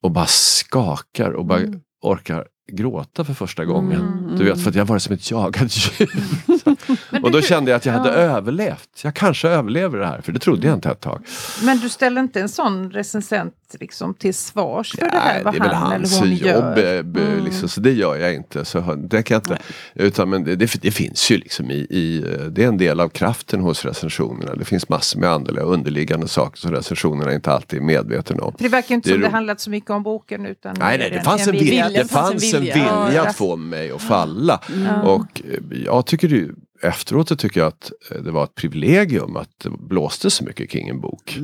Och 0.02 0.10
bara 0.10 0.26
skakar 0.26 1.30
och 1.30 1.44
bara 1.44 1.60
orkar 2.02 2.46
gråta 2.72 3.24
för 3.24 3.34
första 3.34 3.64
gången. 3.64 4.34
Du 4.38 4.44
vet, 4.44 4.62
för 4.62 4.70
att 4.70 4.76
jag 4.76 4.84
var 4.84 4.98
som 4.98 5.14
ett 5.14 5.30
jagat 5.30 5.76
djur. 5.76 6.10
och 7.22 7.30
då 7.30 7.40
kände 7.40 7.70
jag 7.70 7.76
att 7.76 7.86
jag 7.86 7.92
hade 7.92 8.10
överlevt. 8.10 9.00
Jag 9.04 9.14
kanske 9.14 9.48
överlever 9.48 9.98
det 9.98 10.06
här, 10.06 10.20
för 10.20 10.32
det 10.32 10.38
trodde 10.38 10.66
jag 10.66 10.74
inte 10.76 10.88
ett 10.88 11.00
tag. 11.00 11.22
Men 11.64 11.78
du 11.78 11.88
ställer 11.88 12.20
inte 12.20 12.40
en 12.40 12.48
sån 12.48 12.90
recensent 12.90 13.54
liksom 13.80 14.14
till 14.14 14.34
svars 14.34 14.92
för 14.98 15.10
det 15.10 15.16
här? 15.16 15.34
Nej, 15.34 15.44
Vad 15.44 15.54
det 15.54 15.58
är 15.58 15.62
väl 15.62 15.74
han 15.74 15.92
hans 15.92 16.20
eller 16.22 16.28
hon 16.28 16.36
jobb. 16.36 16.46
gör? 16.46 16.72
Mm. 16.78 16.96
eh, 16.98 17.02
b- 17.02 17.20
Liksom, 17.44 17.68
så 17.68 17.80
det 17.80 17.92
gör 17.92 18.16
jag 18.16 18.34
inte. 18.34 18.64
Så 18.64 18.94
det 18.94 19.22
kan 19.22 19.36
inte 19.36 19.58
utan, 19.94 20.30
men 20.30 20.44
det, 20.44 20.56
det, 20.56 20.82
det 20.82 20.90
finns 20.90 21.30
ju 21.30 21.36
liksom 21.36 21.70
i, 21.70 21.74
i, 21.74 22.24
det 22.50 22.64
är 22.64 22.68
en 22.68 22.78
del 22.78 23.00
av 23.00 23.08
kraften 23.08 23.60
hos 23.60 23.84
recensionerna. 23.84 24.54
Det 24.54 24.64
finns 24.64 24.88
massor 24.88 25.20
med 25.20 25.30
andra 25.30 25.62
underliggande 25.62 26.28
saker 26.28 26.58
som 26.58 26.70
recensionerna 26.72 27.34
inte 27.34 27.50
alltid 27.52 27.78
är 27.78 27.84
medvetna 27.84 28.44
om. 28.44 28.52
För 28.56 28.62
det 28.62 28.68
verkar 28.68 28.94
inte 28.94 29.08
Det 29.08 29.12
som 29.14 29.22
det 29.22 29.28
handlat 29.28 29.60
så 29.60 29.70
mycket 29.70 29.90
om 29.90 30.02
boken 30.02 30.46
utan 30.46 30.76
Nej, 30.78 30.98
nej, 30.98 31.10
det 31.10 31.20
fanns 31.22 31.46
en 31.46 31.52
vilja, 31.52 31.86
vilja, 31.86 32.02
det 32.02 32.08
fanns 32.08 32.54
en 32.54 32.60
vilja 32.60 33.10
Ja. 33.14 33.26
att 33.28 33.36
få 33.36 33.56
mig 33.56 33.90
att 33.90 34.02
falla. 34.02 34.60
Och 35.04 35.42
eh, 35.44 35.78
jag 35.84 36.06
tycker 36.06 36.28
ju, 36.28 36.52
efteråt 36.82 37.28
så 37.28 37.36
tycker 37.36 37.60
jag 37.60 37.66
att 37.66 37.92
eh, 38.10 38.22
det 38.22 38.30
var 38.30 38.44
ett 38.44 38.54
privilegium 38.54 39.36
att 39.36 39.50
det 39.58 39.70
blåste 39.70 40.30
så 40.30 40.44
mycket 40.44 40.70
kring 40.70 40.88
en 40.88 41.00
bok. 41.00 41.38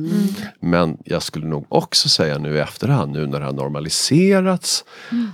Men 0.59 0.97
jag 1.05 1.23
skulle 1.23 1.47
nog 1.47 1.65
också 1.69 2.09
säga 2.09 2.37
nu 2.37 2.55
i 2.55 2.59
efterhand, 2.59 3.11
nu 3.11 3.27
när 3.27 3.39
det 3.39 3.45
har 3.45 3.53
normaliserats, 3.53 4.85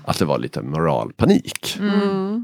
att 0.05 0.19
det 0.19 0.25
var 0.25 0.37
lite 0.37 0.61
moralpanik. 0.61 1.77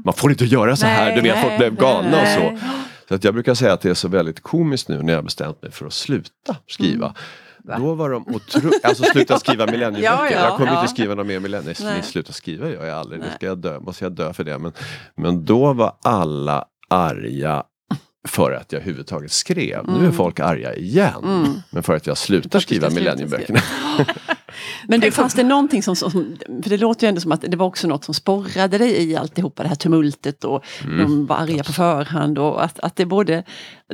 Man 0.04 0.14
får 0.14 0.30
inte 0.30 0.44
göra 0.44 0.76
så 0.76 0.86
här, 0.86 1.04
Nej, 1.04 1.14
du 1.16 1.20
vet, 1.20 1.34
nej, 1.34 1.44
folk 1.44 1.58
blev 1.58 1.76
galna 1.76 2.10
nej. 2.10 2.52
och 2.52 2.58
så. 2.58 2.66
Så 3.08 3.14
att 3.14 3.24
jag 3.24 3.34
brukar 3.34 3.54
säga 3.54 3.72
att 3.72 3.80
det 3.80 3.90
är 3.90 3.94
så 3.94 4.08
väldigt 4.08 4.40
komiskt 4.40 4.88
nu 4.88 5.02
när 5.02 5.12
jag 5.12 5.24
bestämt 5.24 5.62
mig 5.62 5.70
för 5.70 5.86
att 5.86 5.92
sluta 5.92 6.56
skriva. 6.66 7.14
Då 7.78 7.94
var 7.94 8.10
de 8.10 8.26
otroligt, 8.28 8.84
alltså 8.84 9.04
sluta 9.04 9.38
skriva 9.40 9.66
millennieböcker. 9.66 10.14
Ja, 10.14 10.30
ja, 10.30 10.48
jag 10.48 10.56
kommer 10.56 10.72
ja. 10.72 10.80
inte 10.80 10.92
skriva 10.92 11.14
några 11.14 11.28
mer 11.28 11.40
millennium. 11.40 11.74
Nej. 11.80 11.92
Nej. 11.92 12.02
Sluta 12.02 12.32
skriva 12.32 12.70
gör 12.70 12.84
jag 12.84 12.98
aldrig, 12.98 13.20
det 13.20 13.32
ska 13.34 13.46
jag 13.46 13.58
dö, 13.58 13.80
måste 13.80 14.04
jag 14.04 14.12
dö 14.12 14.32
för 14.32 14.44
det. 14.44 14.58
Men, 14.58 14.72
men 15.16 15.44
då 15.44 15.72
var 15.72 15.96
alla 16.02 16.64
arga 16.90 17.62
för 18.28 18.52
att 18.52 18.72
jag 18.72 18.80
överhuvudtaget 18.80 19.32
skrev. 19.32 19.86
Nu 19.86 20.06
är 20.06 20.10
folk 20.10 20.40
arga 20.40 20.74
igen. 20.74 21.62
Men 21.70 21.82
för 21.82 21.96
att 21.96 22.06
jag 22.06 22.18
slutar 22.18 22.60
skriva 22.60 22.90
millennieböckerna. 22.90 23.60
Men 24.88 25.00
du, 25.00 25.10
fanns 25.10 25.34
det 25.34 25.42
någonting 25.42 25.82
som, 25.82 25.96
som, 25.96 26.10
för 26.62 26.70
det 26.70 26.76
låter 26.76 27.06
ju 27.06 27.08
ändå 27.08 27.20
som 27.20 27.32
att 27.32 27.40
det 27.40 27.56
var 27.56 27.66
också 27.66 27.88
något 27.88 28.04
som 28.04 28.14
sporrade 28.14 28.78
dig 28.78 29.02
i 29.10 29.16
alltihopa 29.16 29.62
det 29.62 29.68
här 29.68 29.76
tumultet 29.76 30.44
och 30.44 30.64
Mm. 30.84 30.98
de 30.98 31.26
var 31.26 31.36
arga 31.36 31.64
på 31.64 31.72
förhand 31.72 32.38
och 32.38 32.64
att, 32.64 32.80
att 32.80 32.96
det 32.96 33.06
både, 33.06 33.44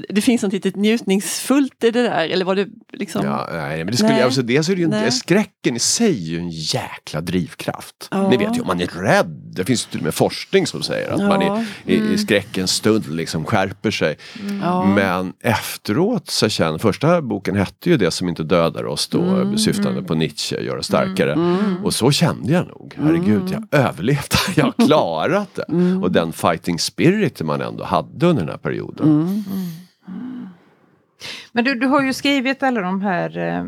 det 0.09 0.21
finns 0.23 0.43
något 0.43 0.53
litet 0.53 0.77
njutningsfullt 0.77 1.85
i 1.85 1.91
det 1.91 2.03
där 2.03 2.29
eller 2.29 2.45
var 2.45 2.55
det 2.55 2.69
liksom? 2.93 3.25
Ja, 3.25 3.49
nej, 3.53 3.79
men 3.79 3.87
det 3.87 3.97
skulle, 3.97 4.13
Nej. 4.13 4.23
alltså, 4.23 4.43
dels 4.43 4.69
är 4.69 4.77
det 4.77 4.83
ju 4.83 4.93
en, 4.93 5.13
skräcken 5.13 5.77
i 5.77 5.79
sig 5.79 6.11
är 6.11 6.31
ju 6.31 6.39
en 6.39 6.51
jäkla 6.51 7.21
drivkraft. 7.21 8.09
Ja. 8.11 8.29
Ni 8.31 8.37
vet 8.37 8.57
ju 8.57 8.61
om 8.61 8.67
man 8.67 8.81
är 8.81 8.87
rädd. 8.87 9.52
Det 9.55 9.65
finns 9.65 9.87
ju 9.87 9.91
till 9.91 10.01
och 10.01 10.05
med 10.05 10.15
forskning 10.15 10.67
som 10.67 10.83
säger 10.83 11.11
att 11.13 11.21
man 11.21 11.41
Ja. 11.41 11.65
i, 11.87 11.95
i, 11.95 12.13
i 12.13 12.19
skräckens 12.19 12.71
stund 12.71 13.09
liksom 13.15 13.45
skärper 13.45 13.91
sig. 13.91 14.17
Ja. 14.63 14.85
Men 14.85 15.33
efteråt 15.41 16.31
så 16.31 16.49
känner, 16.49 16.79
första 16.79 17.23
boken 17.23 17.57
hette 17.57 17.91
ju 17.91 17.97
Det 17.97 18.11
som 18.11 18.29
inte 18.29 18.43
dödar 18.43 18.85
oss 18.87 19.09
då, 19.09 19.23
Mm. 19.23 19.59
syftande 19.59 20.03
på 20.03 20.15
Nietzsche, 20.15 20.61
gör 20.61 20.77
oss 20.77 20.87
starkare. 20.87 21.37
Och 21.85 21.95
så 21.95 22.11
kände 22.11 22.53
jag 22.53 22.67
nog, 22.67 22.95
herregud, 23.03 23.43
jag 23.51 23.81
överlevde, 23.81 24.37
jag 24.57 24.65
har 24.65 24.87
klarat 24.87 25.55
det. 25.55 25.65
Mm. 25.69 26.03
Och 26.03 26.13
den 26.13 26.33
fighting 26.33 26.79
spirit 26.79 27.43
man 27.43 27.61
ändå 27.61 27.85
hade 27.85 28.27
under 28.27 28.43
den 28.43 28.51
här 28.51 28.59
perioden. 28.59 29.07
Mm. 29.09 29.45
Men 31.53 31.65
du, 31.65 31.75
du 31.75 31.87
har 31.87 32.03
ju 32.03 32.13
skrivit 32.13 32.63
alla 32.63 32.81
de 32.81 33.01
här 33.03 33.39
eh, 33.39 33.65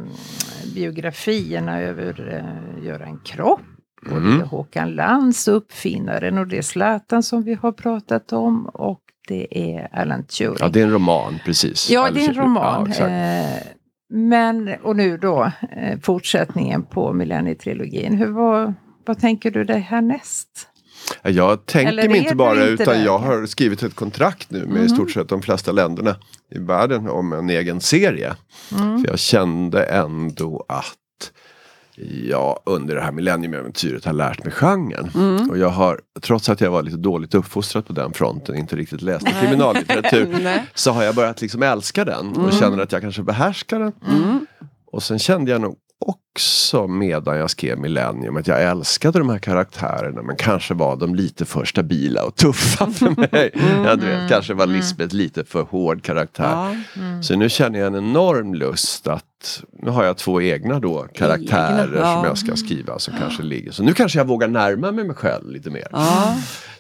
biografierna 0.75 1.81
över 1.81 2.35
eh, 2.79 2.87
Göran 2.87 3.21
Kropp. 3.25 3.61
Och 4.11 4.17
Mm. 4.17 4.39
det 4.39 4.45
är 4.45 4.47
Håkan 4.47 4.91
Lantz, 4.91 5.49
uppfinnaren, 5.49 6.39
och 6.39 6.47
det 6.47 6.59
är 6.59 6.63
Zlatan 6.63 7.23
som 7.23 7.43
vi 7.43 7.55
har 7.55 7.73
pratat 7.73 8.33
om. 8.33 8.67
Och 8.67 9.01
det 9.29 9.59
är 9.75 9.89
Alan 9.93 10.25
Turing. 10.25 10.57
Ja, 10.61 10.69
det 10.69 10.81
är 10.81 10.85
en 10.85 10.93
roman, 10.93 11.39
precis. 11.45 11.91
Ja, 11.91 12.11
det 12.11 12.25
är 12.25 12.29
en 12.29 12.35
roman. 12.35 12.93
Ja, 12.99 13.07
eh, 13.07 13.63
men, 14.11 14.75
och 14.83 14.97
nu 14.97 15.17
då 15.19 15.53
eh, 15.77 15.99
fortsättningen 16.03 16.83
på 16.83 17.13
Millennietrilogin. 17.13 18.17
Hur, 18.19 18.31
vad, 18.31 18.75
vad 19.07 19.21
tänker 19.21 19.51
du 19.51 19.65
dig 19.65 19.81
härnäst? 19.81 20.69
Jag 21.23 21.67
tänker 21.67 22.09
mig 22.09 22.19
inte 22.19 22.35
bara 22.35 22.71
inte 22.71 22.83
utan 22.83 22.95
där? 22.95 23.05
jag 23.05 23.19
har 23.19 23.47
skrivit 23.47 23.83
ett 23.83 23.95
kontrakt 23.95 24.51
nu 24.51 24.67
med 24.67 24.85
i 24.85 24.89
stort 24.89 25.11
sett 25.11 25.29
de 25.29 25.43
flesta 25.43 25.73
länderna 25.73 26.17
i 26.51 26.59
världen 26.59 27.09
om 27.09 27.33
en 27.33 27.51
egen 27.51 27.81
serie. 27.81 28.35
För 28.69 29.07
jag 29.07 29.19
kände 29.19 29.85
ändå 29.85 30.65
att 30.69 30.95
jag 32.29 32.59
under 32.67 32.95
det 32.95 33.01
här 33.01 33.13
millenniumäventyret 33.13 34.05
har 34.05 34.13
lärt 34.13 34.45
mig 34.45 34.53
genren. 34.53 35.11
Och 35.51 35.59
jag 35.59 35.69
har, 35.69 36.01
trots 36.21 36.49
att 36.49 36.61
jag 36.61 36.71
var 36.71 36.83
lite 36.83 36.97
dåligt 36.97 37.35
uppfostrad 37.35 37.87
på 37.87 37.93
den 37.93 38.13
fronten, 38.13 38.57
inte 38.57 38.77
riktigt 38.77 39.03
läste 39.03 39.31
kriminallitteratur, 39.41 40.39
Nej. 40.43 40.67
så 40.75 40.91
har 40.91 41.03
jag 41.03 41.15
börjat 41.15 41.41
liksom 41.41 41.63
älska 41.63 42.05
den 42.05 42.37
och 42.37 42.53
känner 42.53 42.79
att 42.79 42.93
jag 42.93 43.03
kanske 43.03 43.23
behärskar 43.23 43.79
den. 43.79 43.93
Och 44.87 45.03
sen 45.03 45.19
kände 45.19 45.51
jag 45.51 45.61
nog 45.61 45.77
också 46.09 46.87
medan 46.87 47.37
jag 47.37 47.51
skrev 47.51 47.79
Millennium 47.79 48.37
att 48.37 48.47
jag 48.47 48.63
älskade 48.63 49.19
de 49.19 49.29
här 49.29 49.39
karaktärerna 49.39 50.23
men 50.23 50.37
kanske 50.37 50.75
var 50.75 50.97
de 50.97 51.15
lite 51.15 51.45
för 51.45 51.65
stabila 51.65 52.25
och 52.25 52.37
tuffa 52.37 52.91
för 52.91 53.11
mig. 53.33 53.51
Ja, 53.85 53.97
du 53.97 54.07
vet, 54.07 54.29
kanske 54.29 54.55
var 54.55 54.67
Lisbeth 54.67 55.15
lite 55.15 55.45
för 55.45 55.63
hård 55.63 56.03
karaktär. 56.03 56.85
Ja. 56.95 57.23
Så 57.23 57.37
nu 57.37 57.49
känner 57.49 57.79
jag 57.79 57.87
en 57.87 57.95
enorm 57.95 58.55
lust 58.55 59.07
att 59.07 59.63
nu 59.73 59.91
har 59.91 60.05
jag 60.05 60.17
två 60.17 60.43
egna 60.43 60.81
då 60.81 61.07
karaktärer 61.15 61.85
Egna, 61.85 61.99
ja. 61.99 62.15
som 62.15 62.25
jag 62.25 62.39
ska 62.39 62.57
skriva 62.57 62.99
som 62.99 63.15
kanske 63.19 63.43
ligger. 63.43 63.73
Så 63.73 63.83
nu 63.83 63.95
kanske 63.95 64.19
jag 64.19 64.27
vågar 64.27 64.49
närma 64.49 64.93
mig 64.93 65.05
mig 65.05 65.17
själv 65.17 65.51
lite 65.51 65.71
mer. 65.71 65.89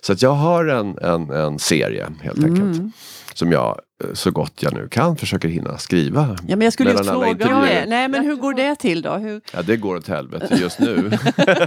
Så 0.00 0.12
att 0.12 0.22
jag 0.22 0.32
har 0.32 0.66
en, 0.66 0.98
en, 0.98 1.30
en 1.30 1.58
serie 1.58 2.06
helt 2.20 2.44
enkelt. 2.44 2.94
Som 3.34 3.52
jag 3.52 3.80
eh, 4.04 4.14
så 4.14 4.30
gott 4.30 4.62
jag 4.62 4.72
nu 4.74 4.88
kan 4.88 5.16
försöker 5.16 5.48
hinna 5.48 5.78
skriva. 5.78 6.36
ja, 6.48 6.56
men 6.56 6.60
jag 6.60 6.72
skulle 6.72 6.90
just 6.90 7.04
fråga 7.10 7.56
om 7.56 7.62
det. 7.64 7.84
Nej, 7.88 8.08
men 8.08 8.24
hur 8.24 8.36
går 8.36 8.54
det 8.54 8.76
till 8.76 9.02
då? 9.02 9.12
Hur, 9.14 9.40
Ja 9.52 9.62
det 9.62 9.76
går 9.76 9.96
åt 9.96 10.08
helvete 10.08 10.56
just 10.60 10.78
nu. 10.78 11.10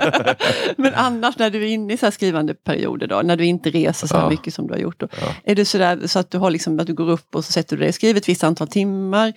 men 0.77 0.93
annars 0.95 1.37
när 1.37 1.49
du 1.49 1.63
är 1.63 1.67
inne 1.67 1.93
i 1.93 1.97
så 1.97 2.05
här 2.05 2.11
skrivande 2.11 2.53
perioder 2.53 3.07
då, 3.07 3.21
när 3.21 3.35
du 3.37 3.45
inte 3.45 3.69
reser 3.69 4.07
så 4.07 4.15
här 4.15 4.23
Ja. 4.23 4.29
mycket 4.29 4.53
som 4.53 4.67
du 4.67 4.73
har 4.73 4.79
gjort. 4.79 4.99
Då, 4.99 5.07
Är 5.43 5.55
det 5.55 5.65
sådär 5.65 5.99
så 6.07 6.19
att 6.19 6.31
du 6.31 6.37
har 6.37 6.51
liksom 6.51 6.79
att 6.79 6.87
du 6.87 6.93
går 6.93 7.09
upp 7.09 7.35
och 7.35 7.45
så 7.45 7.51
sätter 7.51 7.75
du 7.75 7.79
dig 7.79 7.89
och 7.89 7.95
skriver 7.95 8.17
ett 8.19 8.29
visst 8.29 8.43
antal 8.43 8.67
timmar? 8.67 9.33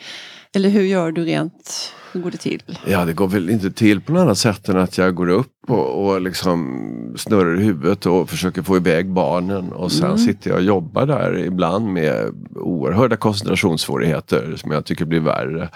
Eller 0.55 0.69
hur 0.69 0.83
gör 0.83 1.13
du 1.13 1.25
rent? 1.25 1.93
Hur 2.13 2.21
går 2.21 2.31
det 2.31 2.37
till? 2.37 2.63
Ja 2.87 3.05
det 3.05 3.13
går 3.13 3.29
väl 3.29 3.51
inte 3.51 3.71
till 3.71 4.01
på 4.01 4.13
något 4.13 4.21
annat 4.21 4.39
sätt 4.39 4.69
än 4.69 4.77
att 4.77 4.99
jag 4.99 5.15
går 5.15 5.29
upp 5.29 5.71
och, 5.71 6.05
och 6.05 6.21
liksom 6.21 7.15
snurrar 7.17 7.61
i 7.61 7.65
huvudet 7.65 8.07
och 8.07 8.31
försöker 8.31 8.63
få 8.63 8.77
iväg 8.77 9.13
barnen. 9.13 9.73
Och 9.73 9.93
sen 9.93 10.19
sitter 10.19 10.51
jag 10.51 10.57
och 10.57 10.65
jobbar 10.65 11.07
där 11.07 11.39
ibland 11.39 11.93
med 11.93 12.35
oerhörda 12.55 13.17
koncentrationssvårigheter 13.17 14.57
som 14.57 14.71
jag 14.71 14.85
tycker 14.85 15.05
blir 15.05 15.21
värre. 15.21 15.69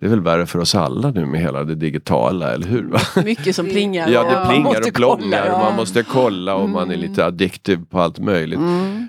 Det 0.00 0.06
är 0.06 0.10
väl 0.10 0.20
värre 0.20 0.46
för 0.46 0.58
oss 0.58 0.74
alla 0.74 1.10
nu 1.10 1.26
med 1.26 1.40
hela 1.40 1.64
det 1.64 1.74
digitala, 1.74 2.52
eller 2.52 2.66
hur? 2.66 2.94
Mycket 3.24 3.56
som 3.56 3.66
plingar. 3.66 4.08
Ja, 4.08 4.20
och 4.20 4.30
det 4.30 4.48
plingar 4.50 4.88
och 4.88 4.94
plångar 4.94 5.52
och 5.52 5.58
man 5.58 5.76
måste 5.76 6.02
kolla 6.02 6.54
och 6.54 6.68
man 6.68 6.90
är 6.90 6.96
lite 6.96 7.24
addictiv 7.24 7.84
på 7.90 8.00
allt 8.00 8.18
möjligt. 8.18 8.60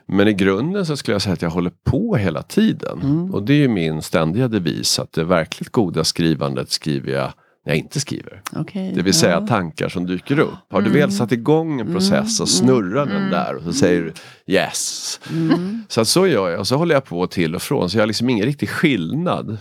Men 0.06 0.28
i 0.28 0.34
grunden 0.34 0.86
så 0.86 0.98
skulle 0.98 1.16
jag 1.16 1.22
säga 1.22 1.34
att 1.34 1.42
jag 1.42 1.50
håller 1.50 1.72
på 1.84 2.16
hela 2.16 2.42
tiden. 2.42 3.30
Och 3.34 3.44
det 3.44 3.54
är 3.54 3.58
ju 3.58 3.68
min 3.68 4.02
ständiga 4.02 4.48
devis 4.48 5.00
att 5.00 5.14
det 5.14 5.24
verkligt 5.24 5.70
goda 5.70 6.04
skrivandet 6.04 6.72
skriver 6.72 7.12
jag 7.12 7.34
när 7.66 7.74
jag 7.74 7.78
inte 7.78 8.00
skriver. 8.00 8.42
Okej, 8.56 8.92
Det 8.96 9.02
vill 9.02 9.14
säga 9.14 9.40
ja. 9.42 9.48
tankar 9.48 9.90
som 9.90 10.06
dyker 10.06 10.40
upp. 10.40 10.54
Har 10.72 10.82
du 10.82 10.90
väl 10.90 11.12
satt 11.12 11.32
igång 11.32 11.80
en 11.82 11.92
process 11.94 12.40
och 12.40 12.50
snurrar 12.50 13.06
den 13.06 13.32
där 13.32 13.56
och 13.56 13.64
så 13.64 13.74
säger 13.74 14.02
du 14.02 14.14
yes. 14.54 15.20
Så 15.88 16.02
att 16.02 16.08
så 16.08 16.28
gör 16.28 16.50
jag 16.50 16.60
och 16.60 16.68
så 16.68 16.76
håller 16.76 16.96
jag 16.96 17.06
på 17.06 17.28
till 17.28 17.56
och 17.56 17.62
från. 17.62 17.90
Så 17.90 17.98
jag 17.98 18.02
har 18.02 18.08
liksom 18.08 18.30
ingen 18.30 18.46
riktig 18.46 18.70
skillnad 18.70 19.58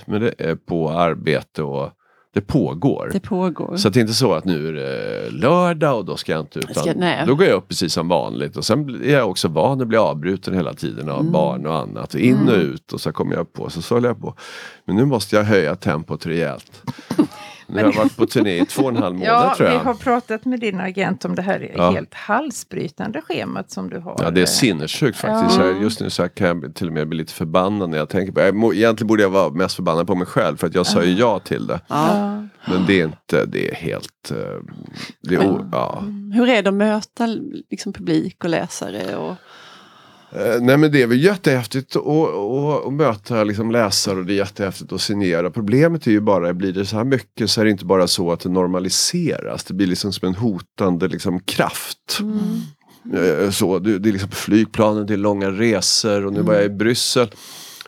på 0.69 0.91
arbete 0.91 1.63
och 1.63 1.91
det 2.35 2.41
pågår. 2.41 3.11
Det 3.13 3.21
pågår. 3.21 3.77
Så 3.77 3.89
det 3.89 3.99
är 3.99 4.01
inte 4.01 4.15
så 4.15 4.33
att 4.35 4.45
nu 4.45 4.69
är 4.69 4.73
det 4.73 5.31
lördag 5.31 5.99
och 5.99 6.05
då 6.05 6.17
ska 6.17 6.33
jag 6.33 6.41
inte 6.41 6.59
utan 6.59 6.75
Ska- 6.75 6.93
nej. 6.97 7.25
då 7.27 7.35
går 7.35 7.47
jag 7.47 7.55
upp 7.57 7.69
precis 7.69 7.93
som 7.93 8.09
vanligt 8.09 8.57
och 8.57 8.65
sen 8.65 9.03
är 9.05 9.13
jag 9.13 9.31
också 9.31 9.49
van 9.49 9.81
att 9.81 9.89
bli 9.89 9.99
avbruten 9.99 10.55
hela 10.55 10.75
tiden 10.75 11.03
Mm. 11.03 11.15
av 11.15 11.31
barn 11.31 11.67
och 11.67 11.75
annat. 11.77 12.15
In 12.15 12.49
och 12.49 12.57
ut 12.57 12.93
och 12.93 13.01
så 13.01 13.13
kommer 13.13 13.35
jag 13.35 13.53
på 13.53 13.71
så 13.71 13.83
så 13.83 13.95
håller 13.95 14.09
jag 14.09 14.21
på. 14.21 14.35
Men 14.85 14.97
nu 14.97 15.05
måste 15.05 15.37
jag 15.37 15.45
höja 15.45 15.77
tempot 15.77 16.27
rejält. 16.27 16.83
Nu 17.71 17.83
har 17.85 17.93
jag 17.93 17.97
varit 17.97 18.17
på 18.17 18.27
turné 18.27 18.59
i 18.63 18.67
två 18.67 18.83
och 18.83 18.89
en 18.89 18.97
halv 18.97 19.15
månad 19.15 19.35
Ja, 19.35 19.55
tror 19.57 19.67
vi 19.67 19.73
jag. 19.73 19.81
har 19.81 19.95
pratat 19.95 20.45
med 20.45 20.61
din 20.61 20.81
agent 20.81 21.25
om 21.25 21.35
det 21.35 21.43
här 21.43 21.71
Ja. 21.77 21.91
helt 21.91 22.15
halsbrytande 22.15 23.21
schemat 23.23 23.71
som 23.71 23.91
du 23.91 23.99
har. 23.99 24.17
Ja 24.23 24.31
det 24.31 24.41
är 24.43 24.47
sinnessjukt 24.47 25.19
faktiskt. 25.19 25.61
Ja. 25.61 25.71
Just 25.83 26.01
nu 26.01 26.11
så 26.11 26.23
här 26.23 26.29
kan 26.29 26.47
jag 26.63 26.75
till 26.75 26.87
och 26.87 26.93
med 26.93 27.09
bli 27.09 27.19
lite 27.19 27.33
förbannad 27.33 27.91
när 27.91 27.99
jag 27.99 28.09
tänker 28.09 28.33
på 28.33 28.41
det. 28.41 28.47
Jag 28.47 28.75
Egentligen 28.75 29.09
borde 29.09 29.23
jag 29.23 29.31
vara 29.31 29.51
mest 29.51 29.75
förbannad 29.77 30.07
på 30.07 30.15
mig 30.15 30.27
själv 30.27 30.57
för 30.57 30.67
att 30.67 30.75
jag 30.75 30.87
sa 30.87 31.03
ju 31.03 31.13
ja 31.13 31.39
till 31.39 31.67
det. 31.67 31.81
Ja. 31.89 32.35
Men 32.67 32.87
det 32.87 33.01
är 33.01 33.05
inte, 33.05 33.45
det 33.47 33.71
är 33.71 33.75
helt... 33.75 34.31
eh, 34.31 34.37
Det 35.23 35.35
är, 35.35 35.47
o- 35.47 35.69
ja. 35.73 36.03
Hur 36.35 36.49
är 36.49 36.63
det 36.63 36.69
att 36.69 36.75
möta 36.75 37.27
liksom, 37.71 37.93
publik 37.93 38.45
och 38.45 38.51
läsare? 38.51 39.17
Och, 39.17 39.35
nej 40.61 40.77
men 40.77 40.93
det 40.93 41.03
är 41.03 41.07
väl 41.07 41.25
jättehäftigt 41.25 41.97
att, 41.97 42.93
möta 42.93 43.45
liksom 43.45 43.71
läsare 43.71 44.19
och 44.19 44.27
det 44.27 44.33
är 44.33 44.37
jättehäftigt 44.37 44.93
att 44.93 45.01
signera. 45.01 45.51
Problemet 45.51 46.07
är 46.07 46.11
ju 46.11 46.21
bara, 46.21 46.55
blir 46.55 46.73
det 46.73 46.87
så 46.87 46.97
här 46.97 47.05
mycket 47.05 47.51
så 47.51 47.61
är 47.61 47.65
det 47.65 47.71
inte 47.71 47.85
bara 47.85 48.07
så 48.07 48.33
att 48.33 48.41
det 48.41 48.49
normaliseras. 48.49 49.65
Det 49.65 49.75
blir 49.75 49.87
liksom 49.87 50.13
som 50.13 50.29
en 50.29 50.35
hotande 50.35 51.09
liksom, 51.09 51.41
kraft. 51.41 52.21
Eh, 53.15 53.51
Så, 53.51 53.79
det, 53.79 53.99
det 53.99 54.09
är 54.09 54.13
liksom 54.13 54.31
flygplanen, 54.31 55.07
det 55.07 55.13
är 55.13 55.19
långa 55.19 55.51
resor 55.51 56.27
och 56.27 56.33
nu 56.33 56.41
var 56.43 56.55
jag 56.55 56.65
i 56.65 56.69
Bryssel 56.69 57.29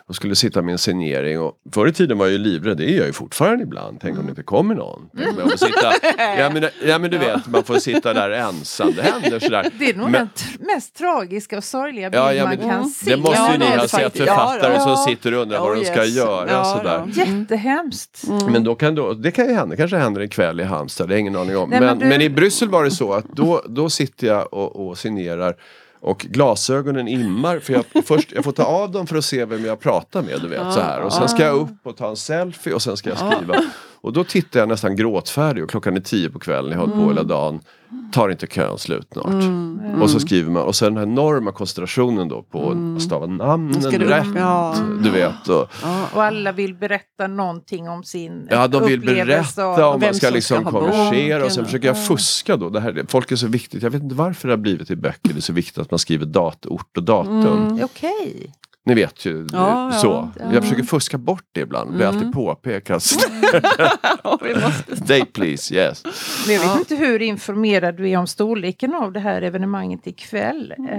och 0.07 0.15
skulle 0.15 0.35
sitta 0.35 0.61
med 0.61 0.71
en 0.71 0.77
signering. 0.77 1.39
Och 1.39 1.53
förr 1.73 1.87
i 1.87 1.93
tiden 1.93 2.17
var 2.17 2.25
jag 2.25 2.31
ju 2.31 2.37
livrädd, 2.37 2.77
det 2.77 2.91
är 2.91 2.97
jag 2.97 3.07
ju 3.07 3.13
fortfarande 3.13 3.63
ibland. 3.63 3.97
Tänk 4.01 4.19
om 4.19 4.25
det 4.25 4.29
inte 4.29 4.43
kommer 4.43 4.75
någon. 4.75 5.01
Tänk 5.17 5.39
får 5.39 5.57
sitta, 5.57 5.91
ja, 6.37 6.49
men, 6.53 6.65
ja 6.87 6.99
men 6.99 7.11
du 7.11 7.17
vet, 7.17 7.47
man 7.47 7.63
får 7.63 7.79
sitta 7.79 8.13
där 8.13 8.29
ensam. 8.31 8.91
Det 8.95 9.01
händer 9.01 9.39
sådär. 9.39 9.69
Det 9.79 9.89
är 9.89 9.93
nog 9.95 10.09
Men- 10.11 10.29
den 10.35 10.50
mest 10.75 10.95
tragiska 10.95 11.57
och 11.57 11.63
sorgliga 11.63 12.09
bild 12.09 12.21
Ja, 12.23 12.33
ja, 12.33 12.43
man 12.43 12.49
men- 12.57 12.67
kan 12.69 12.77
Mm. 12.77 12.89
se. 12.89 13.11
Det 13.11 13.17
måste 13.17 13.35
Ja, 13.37 13.51
ju 13.51 13.57
det 13.57 13.69
ni 13.69 13.77
ha 13.77 13.87
sett 13.87 14.17
författare 14.17 14.73
Ja, 14.73 14.79
som 14.79 14.89
ja. 14.91 15.05
sitter 15.07 15.33
och 15.33 15.41
undrar 15.41 15.59
vad 15.59 15.69
Oh, 15.71 15.75
de 15.79 15.85
ska 15.85 16.05
yes. 16.05 16.15
göra. 16.15 16.51
Ja, 16.51 16.63
sådär. 16.63 17.03
ja. 17.15 17.25
Jättehemskt. 17.25 18.23
Men 18.51 18.63
då 18.63 18.75
kan 18.75 18.95
då, 18.95 19.13
det 19.13 19.31
kan 19.31 19.47
ju 19.47 19.53
hända, 19.53 19.75
kanske 19.75 19.97
händer 19.97 20.21
en 20.21 20.29
kväll 20.29 20.59
i 20.59 20.63
Halmstad, 20.63 21.07
det 21.09 21.13
har 21.13 21.19
ingen 21.19 21.35
aning 21.35 21.57
om. 21.57 21.69
Nej, 21.69 21.79
men, 21.79 21.97
men 21.97 22.07
men, 22.09 22.19
du- 22.19 22.25
i 22.25 22.29
Bryssel 22.29 22.69
var 22.69 22.83
det 22.83 22.91
så 22.91 23.13
att 23.13 23.25
då, 23.35 23.61
då 23.69 23.89
sitter 23.89 24.27
jag 24.27 24.53
och, 24.53 24.87
och 24.87 24.97
signerar 24.97 25.55
och 25.99 26.19
glasögonen 26.19 27.07
immar 27.07 27.59
för 27.59 27.73
jag, 27.73 27.83
först, 28.05 28.31
jag 28.31 28.43
får 28.43 28.51
ta 28.51 28.63
av 28.63 28.91
dem 28.91 29.07
för 29.07 29.15
att 29.15 29.25
se 29.25 29.45
vem 29.45 29.65
jag 29.65 29.79
pratar 29.79 30.21
med. 30.21 30.41
Du 30.41 30.47
vet, 30.47 30.73
så 30.73 30.79
här. 30.81 31.01
Och 31.01 31.13
sen 31.13 31.29
ska 31.29 31.43
jag 31.43 31.55
upp 31.55 31.69
och 31.83 31.97
ta 31.97 32.09
en 32.09 32.15
selfie 32.17 32.73
och 32.73 32.81
sen 32.81 32.97
ska 32.97 33.09
jag 33.09 33.17
skriva. 33.17 33.55
Och 34.03 34.13
då 34.13 34.23
tittar 34.23 34.59
jag 34.59 34.69
nästan 34.69 34.95
gråtfärdig 34.95 35.63
och 35.63 35.69
klockan 35.69 35.95
är 35.95 35.99
tio 36.01 36.29
på 36.29 36.39
kvällen, 36.39 36.71
jag 36.71 36.77
har 36.79 36.85
hållit 36.87 37.01
på 37.03 37.09
hela 37.09 37.23
dagen. 37.23 37.59
Tar 38.11 38.29
inte 38.29 38.47
kön 38.47 38.77
slut 38.77 39.07
snart? 39.13 39.43
Och 40.01 40.09
så 40.09 40.19
skriver 40.19 40.51
man 40.51 40.63
och 40.63 40.75
sen 40.75 40.93
den 40.93 40.97
här 40.97 41.03
enorma 41.13 41.51
koncentrationen 41.51 42.27
då 42.27 42.41
på 42.43 42.71
att 42.95 43.01
stava 43.01 43.25
namnen 43.27 43.81
du- 43.81 43.97
rätt. 43.97 44.27
Ja. 44.35 44.75
Du 45.03 45.09
vet. 45.09 45.47
Och, 45.49 45.67
Och 46.13 46.23
alla 46.23 46.51
vill 46.51 46.73
berätta 46.75 47.27
någonting 47.27 47.89
om 47.89 48.03
sin 48.03 48.47
Ja, 48.49 48.67
de 48.67 48.85
vill 48.85 48.99
upplevelse 48.99 49.61
berätta 49.61 49.87
och 49.87 50.01
vem 50.01 50.07
man 50.07 50.13
ska 50.15 50.27
som 50.27 50.33
liksom 50.35 50.61
ska 50.61 50.71
konversera 50.71 51.45
och 51.45 51.51
sen 51.51 51.65
försöker 51.65 51.87
jag 51.87 52.05
fuska 52.05 52.57
då. 52.57 52.69
Det 52.69 52.79
här, 52.79 53.05
folk 53.07 53.31
är 53.31 53.35
så 53.35 53.47
viktigt, 53.47 53.83
jag 53.83 53.89
vet 53.89 54.03
inte 54.03 54.15
varför 54.15 54.47
det 54.47 54.51
har 54.51 54.57
blivit 54.59 54.91
i 54.91 54.95
böcker, 54.95 55.29
det 55.33 55.39
är 55.39 55.41
så 55.41 55.53
viktigt 55.53 55.77
att 55.77 55.91
man 55.91 55.99
skriver 55.99 56.25
dat, 56.25 56.65
ort 56.65 56.97
och 56.97 57.03
datum. 57.03 57.79
Okej. 57.83 58.53
Ni 58.85 58.93
vet 58.93 59.25
ju, 59.25 59.47
Ja, 59.53 59.89
ja. 59.93 59.97
så. 59.99 60.29
Jag 60.53 60.63
försöker 60.63 60.83
fuska 60.83 61.17
bort 61.17 61.43
det 61.51 61.61
ibland, 61.61 61.93
blir 61.95 62.05
alltid 62.05 62.33
påpekas. 62.33 63.17
Ja. 64.23 64.39
Date 64.87 65.25
please, 65.25 65.75
yes. 65.75 66.03
Men 66.47 66.55
jag 66.55 66.61
vet 66.61 66.77
inte 66.77 66.95
hur 66.95 67.21
informerad 67.21 67.97
du 67.97 68.09
är 68.09 68.17
om 68.17 68.27
storleken 68.27 68.93
av 68.95 69.11
det 69.13 69.19
här 69.19 69.41
evenemanget 69.41 70.07
ikväll. 70.07 70.73
Eh, 70.89 70.97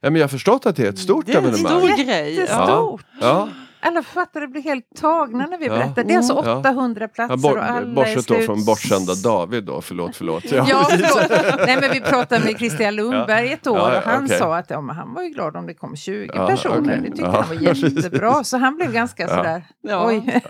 Ja, 0.00 0.10
men 0.10 0.14
jag 0.16 0.22
har 0.22 0.28
förstått 0.28 0.66
att 0.66 0.76
det 0.76 0.84
är 0.84 0.88
ett 0.88 0.98
stort 0.98 1.26
Det 1.26 1.32
är 1.32 1.38
en 1.38 1.44
evenemang. 1.44 1.80
stor 1.80 2.04
grej. 2.04 2.46
Ja. 2.48 2.98
Ja, 3.20 3.48
Alla 3.88 4.02
författare 4.02 4.46
blir 4.46 4.62
helt 4.62 4.84
tagna 5.00 5.46
när 5.46 5.58
vi 5.58 5.66
Ja. 5.66 5.72
berättar. 5.72 6.04
Det 6.04 6.12
är 6.12 6.16
alltså 6.16 6.42
Ja. 6.46 6.56
800 6.58 7.08
platser 7.08 7.28
ja 7.30 7.34
och 7.34 7.38
bort, 7.40 7.56
alla 7.56 7.80
är 7.90 7.94
bortsett 7.94 8.26
då 8.28 8.34
från 8.38 8.64
bortsända 8.64 9.14
David 9.14 9.64
då, 9.64 9.80
förlåt, 9.80 10.16
förlåt. 10.16 10.44
Ja, 10.52 10.64
förlåt. 10.90 11.66
Nej, 11.66 11.78
men 11.80 11.90
vi 11.92 12.00
pratade 12.00 12.44
med 12.44 12.58
Christian 12.58 12.94
Lundberg 12.96 13.52
ett 13.52 13.66
år 13.66 13.78
Ja, 13.78 13.92
ja, 13.92 13.98
och 13.98 14.04
han 14.10 14.24
okej. 14.24 14.38
sa 14.38 14.56
att 14.56 14.70
ja, 14.70 14.76
han 14.92 15.14
var 15.14 15.22
ju 15.22 15.28
glad 15.28 15.56
om 15.56 15.66
det 15.66 15.74
kom 15.74 15.96
20 15.96 16.30
Ja, 16.34 16.46
personer. 16.46 16.78
okej. 16.80 16.96
Det 17.00 17.06
tyckte 17.06 17.22
Ja, 17.22 17.30
han 17.48 17.56
var 17.56 17.62
jättebra. 17.62 18.44
Så 18.44 18.56
han 18.58 18.76
blev 18.76 18.92
ganska 18.92 19.28
sådär, 19.28 19.62
Ja. 19.82 20.06
oj. 20.06 20.22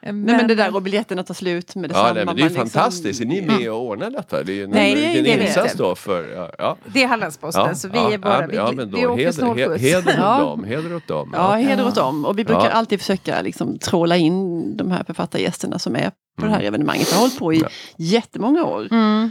men, 0.00 0.22
Nej, 0.22 0.36
men 0.36 0.48
det 0.48 0.54
där 0.54 0.74
och 0.76 0.82
biljetterna 0.82 1.22
tar 1.22 1.34
slut 1.34 1.74
med 1.74 1.90
detsamma. 1.90 2.08
Ja, 2.08 2.14
nej, 2.14 2.24
men 2.26 2.36
det 2.36 2.42
är 2.42 2.48
liksom- 2.48 2.68
fantastiskt. 2.70 3.20
Är 3.20 3.24
ni 3.26 3.40
med 3.46 3.70
och 3.70 3.82
ordnar 3.86 4.10
detta? 4.10 4.42
Det 4.42 4.52
är 4.52 4.54
ju 4.54 4.64
en, 4.64 4.70
Nej, 4.70 4.94
det 4.94 5.00
är 5.18 5.22
det 5.22 5.32
en 5.32 5.38
vi 5.40 5.46
insats 5.46 5.74
då 5.74 5.94
för... 5.94 6.32
Ja, 6.34 6.50
ja. 6.58 6.76
det 6.86 7.02
är 7.02 7.08
Hallandsposten, 7.08 7.76
så 7.76 7.88
vi 7.88 7.98
är 7.98 8.18
bara, 8.18 8.46
vi, 8.46 8.56
ja, 8.56 8.72
men 8.72 8.90
vi 8.90 9.02
då, 9.02 9.08
åker 9.08 9.18
heder, 9.22 9.32
snålskjuts. 9.32 9.82
he, 9.82 9.88
heder 9.88 10.08
åt 10.12 10.14
Ja. 10.18 10.38
dem. 10.38 10.64
Heder 10.64 10.96
åt 10.96 11.06
dem. 11.06 11.30
Ja, 11.36 11.54
heder 11.54 11.86
åt 11.86 11.94
dem. 11.94 12.24
Och 12.24 12.38
vi 12.38 12.44
brukar 12.44 12.64
Ja 12.64 12.69
alltid 12.70 13.00
försöka 13.00 13.42
liksom 13.42 13.78
tråla 13.78 14.16
in 14.16 14.76
de 14.76 14.90
här 14.90 15.04
författargästerna 15.04 15.78
som 15.78 15.96
är 15.96 16.10
på 16.38 16.46
det 16.46 16.52
här 16.52 16.60
evenemanget. 16.62 17.08
Jag 17.10 17.16
har 17.16 17.20
hållit 17.20 17.38
på 17.38 17.52
i 17.52 17.56
Mm. 17.56 17.68
Ja. 17.96 18.04
jättemånga 18.04 18.64
år. 18.64 18.88
Mm. 18.90 19.30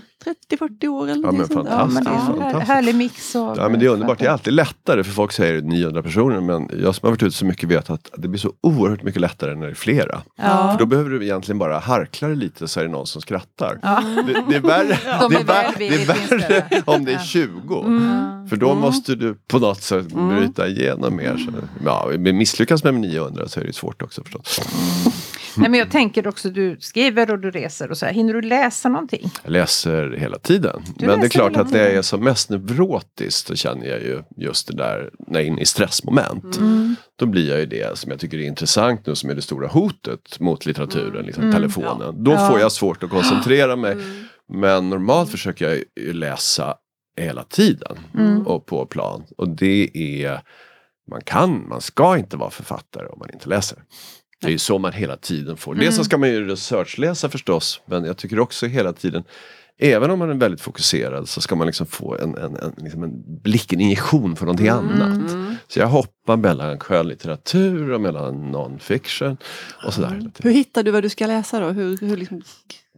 30-40 0.50 0.88
år 0.88 1.08
eller 1.08 1.24
Ja, 1.28 1.32
men 1.32 1.48
sånt. 1.48 1.68
Ja, 1.72 1.86
men 1.86 2.04
det 2.04 2.10
är 2.10 2.14
Fantastiskt, 2.14 2.38
fantastiskt. 2.40 2.68
härlig 2.68 2.96
mix 2.96 3.36
av 3.36 3.58
Ja 3.58 3.70
men 3.70 3.80
det 3.80 3.86
är 3.86 3.90
underbart, 3.90 4.20
det 4.20 4.26
är 4.26 4.30
alltid 4.30 4.54
lättare 4.54 5.04
för 5.04 5.12
folk 5.12 5.32
säger 5.32 5.62
900 5.62 6.04
personer 6.04 6.42
men 6.42 6.70
jag 6.84 6.96
som 6.96 7.06
har 7.06 7.12
varit 7.12 7.24
ute 7.24 7.36
så 7.36 7.46
mycket 7.46 7.70
vet 7.70 7.90
att 7.90 8.10
det 8.18 8.28
blir 8.28 8.40
så 8.40 8.52
oerhört 8.62 9.04
mycket 9.04 9.22
lättare 9.22 9.56
när 9.56 9.66
det 9.66 9.72
är 9.72 9.76
flera. 9.76 10.22
Ja. 10.38 10.72
För 10.72 10.80
då 10.80 10.86
behöver 10.86 11.10
du 11.10 11.24
egentligen 11.24 11.60
bara 11.60 11.80
harkla 11.80 12.28
det 12.28 12.36
lite 12.36 12.68
så 12.68 12.80
är 12.80 12.84
det 12.84 12.90
någon 12.92 13.08
som 13.08 13.22
skrattar. 13.22 13.80
Ja. 13.82 14.04
Det, 14.28 14.44
det 14.50 14.56
är 14.56 14.60
värre, 14.62 14.98
De 15.22 15.30
det 15.30 15.36
är 15.36 15.40
är 15.40 15.44
värre, 15.44 15.72
det 15.78 15.88
välvilligt 15.88 16.10
är 16.10 16.14
värre 16.14 16.22
inställda. 16.22 16.92
om 16.92 17.06
det 17.06 17.12
är 17.12 17.16
Ja. 17.16 17.22
20. 17.24 17.84
Mm. 17.86 18.48
För 18.50 18.56
då 18.56 18.76
måste 18.76 19.16
du 19.16 19.36
på 19.48 19.60
något 19.60 19.82
sätt 19.82 20.08
bryta 20.08 20.68
igenom 20.68 21.16
mer. 21.16 21.38
Så, 21.38 21.52
ja, 21.86 22.12
men 22.20 22.38
misslyckas 22.38 22.84
med 22.84 22.94
900 22.94 23.48
så 23.48 23.60
är 23.60 23.64
det 23.64 23.74
svårt 23.74 24.02
också 24.02 24.24
förstås. 24.24 24.60
Nej, 25.58 25.70
men 25.70 25.80
jag 25.80 25.92
tänker 25.92 26.28
också, 26.28 26.50
du 26.50 26.78
skriver 27.00 27.32
och 27.32 27.40
du 27.40 27.52
reser 27.52 27.92
och 27.92 27.98
så 27.98 28.06
här. 28.06 28.14
Hinner 28.14 28.34
du 28.34 28.42
läsa 28.42 28.90
någonting? 28.90 29.32
Jag 29.44 29.52
läser 29.52 30.12
hela 30.20 30.40
tiden. 30.40 30.82
Du 30.98 31.06
men 31.08 31.20
det 31.20 31.26
är 31.26 31.30
klart 31.30 31.58
att 31.58 31.72
det 31.72 31.86
tiden. 31.86 31.98
är 31.98 32.02
som 32.02 32.24
mest 32.24 32.50
neurotiskt 32.50 33.48
så 33.48 33.56
känner 33.56 33.86
jag 33.88 34.00
ju 34.02 34.24
just 34.38 34.68
det 34.68 34.76
där 34.76 35.10
när 35.28 35.40
jag 35.40 35.44
är 35.44 35.52
inne 35.52 35.62
i 35.62 35.66
stressmoment. 35.66 36.58
Mm. 36.58 36.96
Då 37.16 37.26
blir 37.26 37.50
jag 37.50 37.60
ju 37.60 37.66
det 37.66 37.98
som 37.98 38.12
jag 38.12 38.20
tycker 38.20 38.38
är 38.38 38.42
intressant 38.48 39.06
nu 39.06 39.16
som 39.16 39.30
är 39.30 39.36
det 39.36 39.42
stora 39.42 39.68
hotet 39.68 40.40
mot 40.40 40.66
litteraturen, 40.66 41.26
liksom 41.26 41.52
telefonen. 41.52 42.24
Då 42.24 42.32
Mm. 42.32 42.44
Ja. 42.44 42.50
får 42.50 42.60
jag 42.60 42.72
svårt 42.72 43.04
att 43.04 43.10
koncentrera 43.10 43.76
mig. 43.76 43.92
Mm. 43.92 44.26
Men 44.54 44.90
normalt 44.90 45.30
försöker 45.30 45.70
jag 45.70 45.78
ju 46.00 46.14
läsa 46.14 46.76
hela 47.20 47.44
tiden 47.44 47.98
Mm. 48.18 48.48
och 48.48 48.66
på 48.66 48.86
plan. 48.86 49.24
Och 49.38 49.50
det 49.50 49.90
är, 49.94 50.42
man 51.12 51.22
kan, 51.26 51.68
man 51.70 51.82
ska 51.82 52.18
inte 52.18 52.38
vara 52.38 52.50
författare 52.50 53.06
om 53.08 53.20
man 53.20 53.30
inte 53.34 53.50
läser. 53.50 53.78
Det 54.42 54.48
är 54.48 54.52
ju 54.52 54.58
så 54.58 54.80
man 54.80 54.94
hela 54.94 55.18
tiden 55.18 55.58
får. 55.58 55.74
Dels 55.76 55.84
Mm. 55.84 55.94
så 55.94 56.04
ska 56.04 56.18
man 56.18 56.30
ju 56.30 56.48
researchläsa 56.48 57.30
förstås, 57.30 57.82
men 57.86 58.04
jag 58.06 58.18
tycker 58.18 58.40
också 58.40 58.66
hela 58.66 58.94
tiden 58.94 59.24
Även 59.82 60.12
om 60.12 60.20
man 60.20 60.30
är 60.30 60.34
väldigt 60.34 60.62
fokuserad 60.62 61.30
så 61.30 61.42
ska 61.42 61.56
man 61.56 61.68
liksom 61.68 61.88
få 61.88 62.18
en, 62.18 62.36
en, 62.38 62.56
en, 62.56 62.74
liksom 62.78 63.04
en 63.04 63.42
blick, 63.42 63.74
en 63.74 63.82
injektion 63.82 64.36
för 64.36 64.46
någonting 64.46 64.68
Mm. 64.68 65.02
annat. 65.02 65.32
Så 65.68 65.80
jag 65.80 65.88
hoppar 65.88 66.38
mellan 66.38 66.80
skönlitteratur 66.80 67.92
och 67.92 68.02
mellan 68.02 68.56
non-fiction 68.56 69.38
och 69.86 69.94
sådär. 69.94 70.10
tiden. 70.10 70.32
Hur 70.44 70.52
hittar 70.52 70.84
du 70.84 70.92
vad 70.92 71.04
du 71.04 71.10
ska 71.10 71.26
läsa 71.28 71.60
då? 71.60 71.68
Hur, 71.70 71.98
hur 71.98 72.18
liksom... 72.18 72.42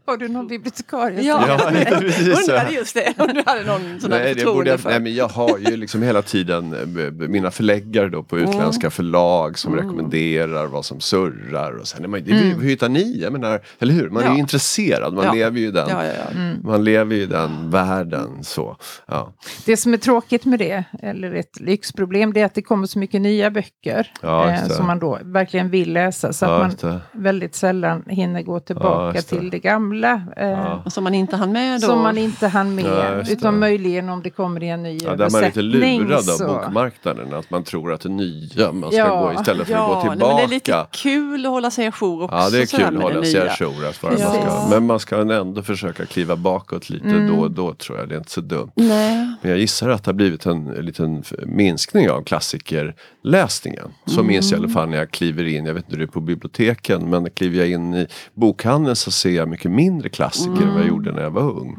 Har 0.05 0.17
du 0.17 0.27
någon 0.27 0.47
bibliotekarie? 0.47 1.21
Ja, 1.21 1.43
Ja, 1.47 1.57
precis 1.99 2.45
så. 2.45 2.51
undrade 2.51 2.71
just 2.73 2.93
det. 2.93 3.13
Om 3.17 3.27
du 3.33 3.43
hade 3.45 3.63
någon 3.65 3.99
sån 4.01 4.11
här 4.11 4.19
Nej, 4.19 4.35
det 4.35 4.45
borde 4.45 4.69
jag, 4.69 4.79
för. 4.79 4.89
nej 4.89 4.99
men 4.99 5.15
jag 5.15 5.27
har 5.27 5.57
ju 5.57 5.77
liksom 5.77 6.01
hela 6.01 6.21
tiden 6.21 6.73
eh, 6.73 7.11
mina 7.29 7.51
förläggare 7.51 8.09
då 8.09 8.23
på 8.23 8.39
utländska 8.39 8.89
förlag 8.89 9.57
som 9.59 9.75
rekommenderar 9.75 10.65
vad 10.65 10.85
som 10.85 10.99
surrar. 10.99 11.71
Och 11.79 11.87
sen 11.87 12.03
är 12.03 12.07
man, 12.07 12.23
det, 12.23 12.33
Hur 12.33 12.61
hittar 12.69 12.89
ni? 12.89 13.19
Jag 13.21 13.33
menar, 13.33 13.61
eller 13.79 13.93
hur? 13.93 14.09
Man 14.09 14.23
är 14.23 14.27
Ja. 14.27 14.33
ju 14.33 14.39
intresserad, 14.39 15.13
man 15.13 15.25
Ja. 15.25 15.33
lever 15.33 15.59
ju 15.59 15.71
den, 15.71 15.89
Ja, 15.89 16.05
ja, 16.05 16.11
ja. 16.13 16.39
man 16.63 16.83
lever 16.83 17.15
ju 17.15 17.25
den 17.25 17.69
världen. 17.69 18.43
Så, 18.43 18.77
ja. 19.07 19.33
Det 19.65 19.77
som 19.77 19.93
är 19.93 19.97
tråkigt 19.97 20.45
med 20.45 20.59
det, 20.59 20.83
eller 21.01 21.33
ett 21.33 21.59
lyxproblem, 21.59 22.33
det 22.33 22.41
är 22.41 22.45
att 22.45 22.53
det 22.55 22.61
kommer 22.61 22.87
så 22.87 22.99
mycket 22.99 23.21
nya 23.21 23.51
böcker 23.51 24.11
Ja, 24.21 24.49
eh, 24.51 24.67
som 24.67 24.87
man 24.87 24.99
då 24.99 25.19
verkligen 25.23 25.69
vill 25.69 25.93
läsa. 25.93 26.33
Så 26.33 26.45
Ja, 26.45 26.63
att 26.65 26.83
man 26.83 26.99
väldigt 27.11 27.55
sällan 27.55 28.03
hinner 28.07 28.41
gå 28.41 28.59
tillbaka 28.59 29.21
till 29.21 29.49
det 29.49 29.59
gamla. 29.59 30.00
Eh, 30.37 30.49
Ja. 30.49 30.83
Som 30.89 31.03
man 31.03 31.13
inte 31.13 31.35
hann 31.35 31.51
med 31.51 31.81
då. 31.81 31.87
Som 31.87 32.01
man 32.01 32.17
inte 32.17 32.47
hann 32.47 32.75
med, 32.75 32.85
Ja, 32.85 33.31
utan 33.31 33.59
möjligen 33.59 34.09
om 34.09 34.21
det 34.21 34.29
kommer 34.29 34.63
i 34.63 34.69
en 34.69 34.83
ny 34.83 34.97
Ja, 35.03 35.15
där 35.15 35.25
är 35.25 35.29
man 35.31 35.41
lite 35.41 35.59
översättning. 35.59 36.01
lurad 36.01 36.17
av 36.19 36.21
så- 36.23 36.47
bokmarknaden, 36.47 37.33
att 37.33 37.49
man 37.49 37.63
tror 37.63 37.93
att 37.93 38.01
det 38.01 38.09
nya 38.09 38.71
man 38.71 38.89
ska 38.91 38.97
Ja. 38.99 39.21
gå 39.33 39.33
istället 39.39 39.67
för 39.67 39.73
att 39.73 39.79
gå 39.79 39.93
Ja, 39.93 39.97
nej, 39.99 40.03
men 40.09 40.17
tillbaka. 40.17 40.35
det 40.37 40.43
är 40.43 40.47
lite 40.47 40.85
kul 40.91 41.45
att 41.45 41.51
hålla 41.51 41.71
sig 41.71 41.85
ajour 41.87 42.23
också. 42.23 42.35
Ja 42.35 42.49
det 42.49 42.61
är 42.61 42.65
kul 42.77 42.97
att 42.97 43.03
hålla 43.03 43.23
sig 43.23 43.41
ajour. 43.41 43.85
att 43.85 44.03
man 44.03 44.17
ska- 44.17 44.67
Men 44.69 44.85
man 44.85 44.99
ska 44.99 45.21
ändå 45.21 45.61
försöka 45.61 46.05
kliva 46.05 46.35
bakåt 46.35 46.89
lite 46.89 47.05
Mm. 47.07 47.27
då 47.35 47.41
och 47.41 47.51
då 47.51 47.73
tror 47.73 47.97
jag. 47.97 48.09
Det 48.09 48.15
är 48.15 48.17
inte 48.17 48.31
så 48.31 48.41
dumt. 48.41 48.71
Nej. 48.75 49.15
Men 49.41 49.51
jag 49.51 49.59
gissar 49.59 49.89
att 49.89 50.03
det 50.03 50.07
har 50.07 50.13
blivit 50.13 50.45
en, 50.45 50.67
en 50.77 50.85
liten 50.85 51.23
minskning 51.45 52.09
av 52.09 52.23
klassikerläsningen. 52.23 53.87
Så 54.05 54.23
minns 54.23 54.51
jag 54.51 54.59
i 54.59 54.63
alla 54.63 54.73
fall 54.73 54.89
när 54.89 54.97
jag 54.97 55.11
kliver 55.11 55.45
in, 55.47 55.65
jag 55.65 55.73
vet 55.73 55.83
inte 55.85 55.95
hur 55.97 56.05
det 56.05 56.09
är 56.09 56.13
på 56.13 56.21
biblioteken, 56.21 57.09
men 57.09 57.29
kliver 57.29 57.59
jag 57.59 57.69
in 57.69 57.93
i 57.95 58.07
bokhandeln 58.33 58.95
så 58.95 59.11
ser 59.11 59.29
jag 59.29 59.47
mycket 59.49 59.71
mindre 59.83 60.09
klassiker 60.09 60.61
än 60.61 60.73
vad 60.73 60.81
jag 60.81 60.87
gjorde 60.87 61.11
när 61.11 61.21
jag 61.21 61.31
var 61.31 61.41
ung. 61.59 61.77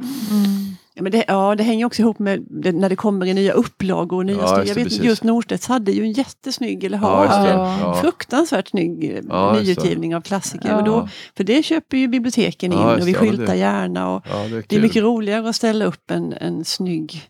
Ja, 0.95 1.03
men 1.03 1.13
det, 1.13 1.25
ja, 1.29 1.55
det 1.55 1.63
hänger 1.63 1.85
också 1.87 2.03
ihop 2.03 2.19
med 2.19 2.45
det, 2.51 2.73
när 2.73 2.89
det 2.89 2.97
kommer 2.97 3.27
i 3.27 3.35
nya 3.35 3.53
upplagor 3.53 4.17
och 4.19 4.27
nya 4.27 4.37
Ja, 4.37 4.43
just 4.43 4.57
Jag 4.57 4.67
det, 4.67 4.75
vet 4.75 4.85
precis. 4.89 5.05
just 5.05 5.25
Norstedts 5.25 5.67
hade 5.69 5.93
ju 5.93 6.03
en 6.03 6.13
jättesnygg, 6.13 6.85
eller 6.85 6.99
Ja, 6.99 7.27
har 7.27 7.45
det. 7.47 7.51
en 7.53 7.59
Ja. 7.59 7.95
fruktansvärt 8.03 8.69
snygg 8.69 9.05
eh, 9.05 9.21
Ja, 9.29 9.53
nyutgivning 9.63 10.17
av 10.17 10.21
klassiker. 10.21 10.69
Ja. 10.69 10.77
Och 10.79 10.85
då, 10.85 11.09
för 11.37 11.45
det 11.45 11.63
köper 11.63 11.97
ju 11.97 12.09
biblioteken 12.09 12.73
in 12.73 12.79
Ja, 12.79 12.93
och 12.97 13.09
vi. 13.09 13.13
Ja, 13.13 13.19
skyltar 13.19 13.47
det- 13.47 13.57
gärna. 13.57 14.11
Och 14.15 14.23
Ja, 14.31 14.37
det 14.39 14.57
är 14.57 14.65
det 14.69 14.77
är 14.77 14.81
mycket 14.81 15.03
roligare 15.03 15.49
att 15.49 15.57
ställa 15.57 15.85
upp 15.85 16.11
en, 16.11 16.33
en 16.33 16.65
snygg 16.65 17.23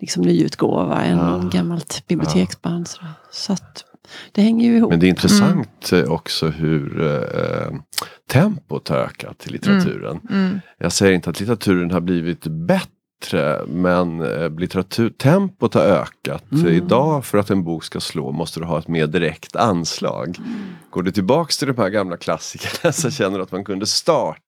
liksom, 0.00 0.22
nyutgåva 0.22 1.02
än 1.02 1.18
Ja. 1.18 1.50
gammalt 1.52 2.02
biblioteksband. 2.08 2.88
Så, 2.88 3.00
så 3.32 3.52
att, 3.52 3.84
det 4.32 4.42
hänger 4.42 4.68
ju 4.68 4.76
ihop. 4.76 4.90
Men 4.90 5.00
det 5.00 5.06
är 5.06 5.08
intressant 5.08 5.92
eh, 5.92 6.04
också 6.04 6.48
hur 6.48 7.02
eh, 7.02 7.78
tempot 8.30 8.88
har 8.88 8.96
ökat 8.96 9.46
i 9.46 9.50
litteraturen. 9.50 10.20
Mm. 10.30 10.60
Jag 10.78 10.92
säger 10.92 11.12
inte 11.12 11.30
att 11.30 11.40
litteraturen 11.40 11.90
har 11.90 12.00
blivit 12.00 12.46
bättre 12.46 12.90
bättre 13.20 13.64
men 13.66 14.20
eh, 14.20 14.50
litteraturtempot 14.50 15.74
har 15.74 15.82
ökat. 15.82 16.52
Mm. 16.52 16.66
Idag 16.66 17.24
för 17.24 17.38
att 17.38 17.50
en 17.50 17.64
bok 17.64 17.84
ska 17.84 18.00
slå 18.00 18.32
måste 18.32 18.60
du 18.60 18.66
ha 18.66 18.78
ett 18.78 18.88
mer 18.88 19.06
direkt 19.06 19.56
anslag. 19.56 20.38
Mm. 20.38 20.60
Går 20.90 21.02
du 21.02 21.10
tillbaks 21.10 21.58
till 21.58 21.68
de 21.68 21.78
här 21.78 21.88
gamla 21.88 22.16
klassikerna 22.16 22.92
så 22.92 23.10
känner 23.10 23.38
du 23.38 23.42
att 23.42 23.52
man 23.52 23.64
kunde 23.64 23.86
starta 23.86 24.40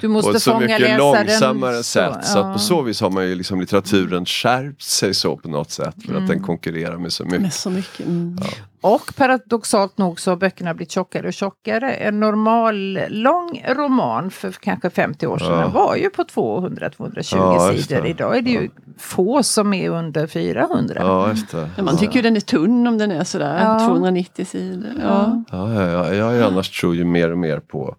Du 0.00 0.08
måste 0.08 0.30
på 0.30 0.36
ett 0.36 0.42
så 0.42 0.50
fånga 0.50 0.66
mycket 0.66 0.98
långsammare 0.98 1.82
sätt. 1.82 2.24
Så 2.24 2.38
ja. 2.38 2.44
att 2.44 2.52
på 2.52 2.58
så 2.58 2.82
vis 2.82 3.00
har 3.00 3.10
man 3.10 3.24
ju 3.28 3.34
liksom 3.34 3.60
litteraturen 3.60 4.26
skärpt 4.26 4.82
sig 4.82 5.14
så 5.14 5.36
på 5.36 5.48
något 5.48 5.70
sätt 5.70 5.94
för 6.06 6.14
att 6.14 6.26
den 6.26 6.42
konkurrerar 6.42 6.96
med 6.96 7.12
så 7.12 7.24
mycket. 7.24 7.40
Med 7.40 7.52
så 7.52 7.70
mycket. 7.70 8.06
Mm. 8.06 8.38
Och 8.80 9.14
paradoxalt 9.16 9.98
nog 9.98 10.20
så 10.20 10.30
har 10.30 10.36
böckerna 10.36 10.74
blivit 10.74 10.90
tjockare 10.90 11.26
och 11.26 11.32
tjockare. 11.32 11.92
En 11.92 12.20
normal 12.20 12.98
lång 13.08 13.64
roman 13.68 14.30
för 14.30 14.52
kanske 14.52 14.90
50 14.90 15.26
år 15.26 15.38
sedan 15.38 15.60
Ja. 15.60 15.68
var 15.68 15.96
ju 15.96 16.10
på 16.10 16.22
200-220 16.24 17.36
Ja, 17.36 17.72
sidor. 17.76 18.06
Idag 18.06 18.36
är 18.36 18.42
det 18.42 18.50
ju 18.50 18.70
få 18.98 19.42
som 19.42 19.74
är 19.74 19.90
under 19.90 20.26
400. 20.26 20.94
Ja, 21.00 21.28
just 21.30 21.50
det. 21.50 21.70
Men 21.76 21.84
man 21.84 21.98
tycker 21.98 22.14
ju 22.16 22.22
den 22.22 22.36
är 22.36 22.40
tunn 22.40 22.86
om 22.86 22.98
den 22.98 23.10
är 23.10 23.24
sådär 23.24 23.60
Ja. 23.64 23.86
290 23.88 24.46
sidor. 24.46 24.92
Ja. 25.02 25.42
Ja, 25.50 25.74
ja, 25.74 25.90
ja, 25.90 26.14
jag 26.14 26.36
är 26.36 26.42
annars 26.42 26.80
tror 26.80 26.94
ju 26.94 27.04
mer 27.04 27.30
och 27.30 27.38
mer 27.38 27.60
på 27.60 27.96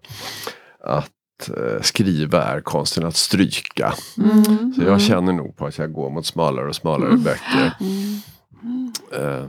att 0.84 1.48
eh, 1.48 1.82
skriva 1.82 2.42
är 2.44 2.60
konsten 2.60 3.04
att 3.06 3.16
stryka. 3.16 3.94
Mm. 4.18 4.74
Så 4.74 4.82
jag 4.82 5.00
känner 5.00 5.32
nog 5.32 5.56
på 5.56 5.66
att 5.66 5.78
jag 5.78 5.92
går 5.92 6.10
mot 6.10 6.26
smalare 6.26 6.68
och 6.68 6.76
smalare 6.76 7.16
böcker. 7.16 7.72
Eh, 9.12 9.48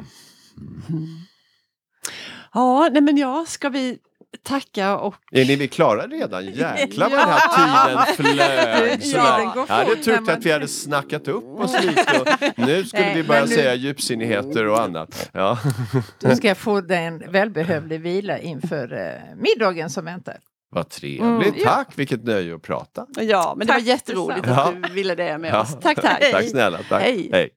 Ja, 2.54 2.90
nej 2.92 3.02
men 3.02 3.18
ja, 3.18 3.46
ska 3.48 3.70
vi 3.70 3.98
tacka 4.44 4.98
och 4.98 5.16
är 5.32 5.46
ni 5.58 5.68
klara 5.68 6.08
redan? 6.08 6.46
Jäklar 6.46 7.10
vad 7.10 7.20
den 7.20 7.30
här 7.30 7.48
tiden 7.58 8.16
flög. 8.16 9.00
Går 9.54 9.66
Jag 9.68 9.76
hade 9.76 9.96
trott 9.96 10.20
man- 10.26 10.30
att 10.36 10.46
vi 10.46 10.52
hade 10.52 10.68
snackat 10.68 11.28
upp 11.28 11.44
oss 11.60 11.84
lite. 11.84 12.52
Nu 12.56 12.86
skulle 12.86 13.04
Nej, 13.04 13.16
vi 13.16 13.24
börja 13.24 13.42
men 13.42 13.50
nu- 13.50 13.56
säga 13.56 13.76
djupsinnigheter 13.76 14.68
och 14.68 14.82
annat. 14.82 15.30
Ja. 15.34 15.60
Du 16.20 16.36
ska 16.36 16.56
få 16.56 16.82
dig 16.82 17.06
en 17.06 17.32
välbehövlig 17.32 18.02
vila 18.02 18.40
inför 18.40 18.94
eh, 18.94 19.36
middagen 19.38 19.90
som 19.90 20.06
väntar. 20.06 20.38
Vad 20.74 20.90
trevligt. 20.90 21.22
Mm, 21.22 21.54
ja. 21.58 21.70
Tack, 21.70 21.88
vilket 21.96 22.24
nöje 22.24 22.56
att 22.56 22.62
prata. 22.62 23.06
Ja, 23.20 23.54
men 23.58 23.68
det 23.68 23.74
var 23.74 23.80
Tack 23.80 23.88
jätteroligt 23.88 24.48
att 24.48 24.84
du 24.84 24.94
ville 24.94 25.16
det 25.16 25.38
med 25.38 25.52
Ja. 25.54 25.62
oss. 25.62 25.78
Tack, 25.82 26.02
tack. 26.02 26.32
Tack 26.32 26.50
snälla. 26.50 26.80
Tack. 26.90 27.02
Hej. 27.02 27.30
Hej. 27.34 27.50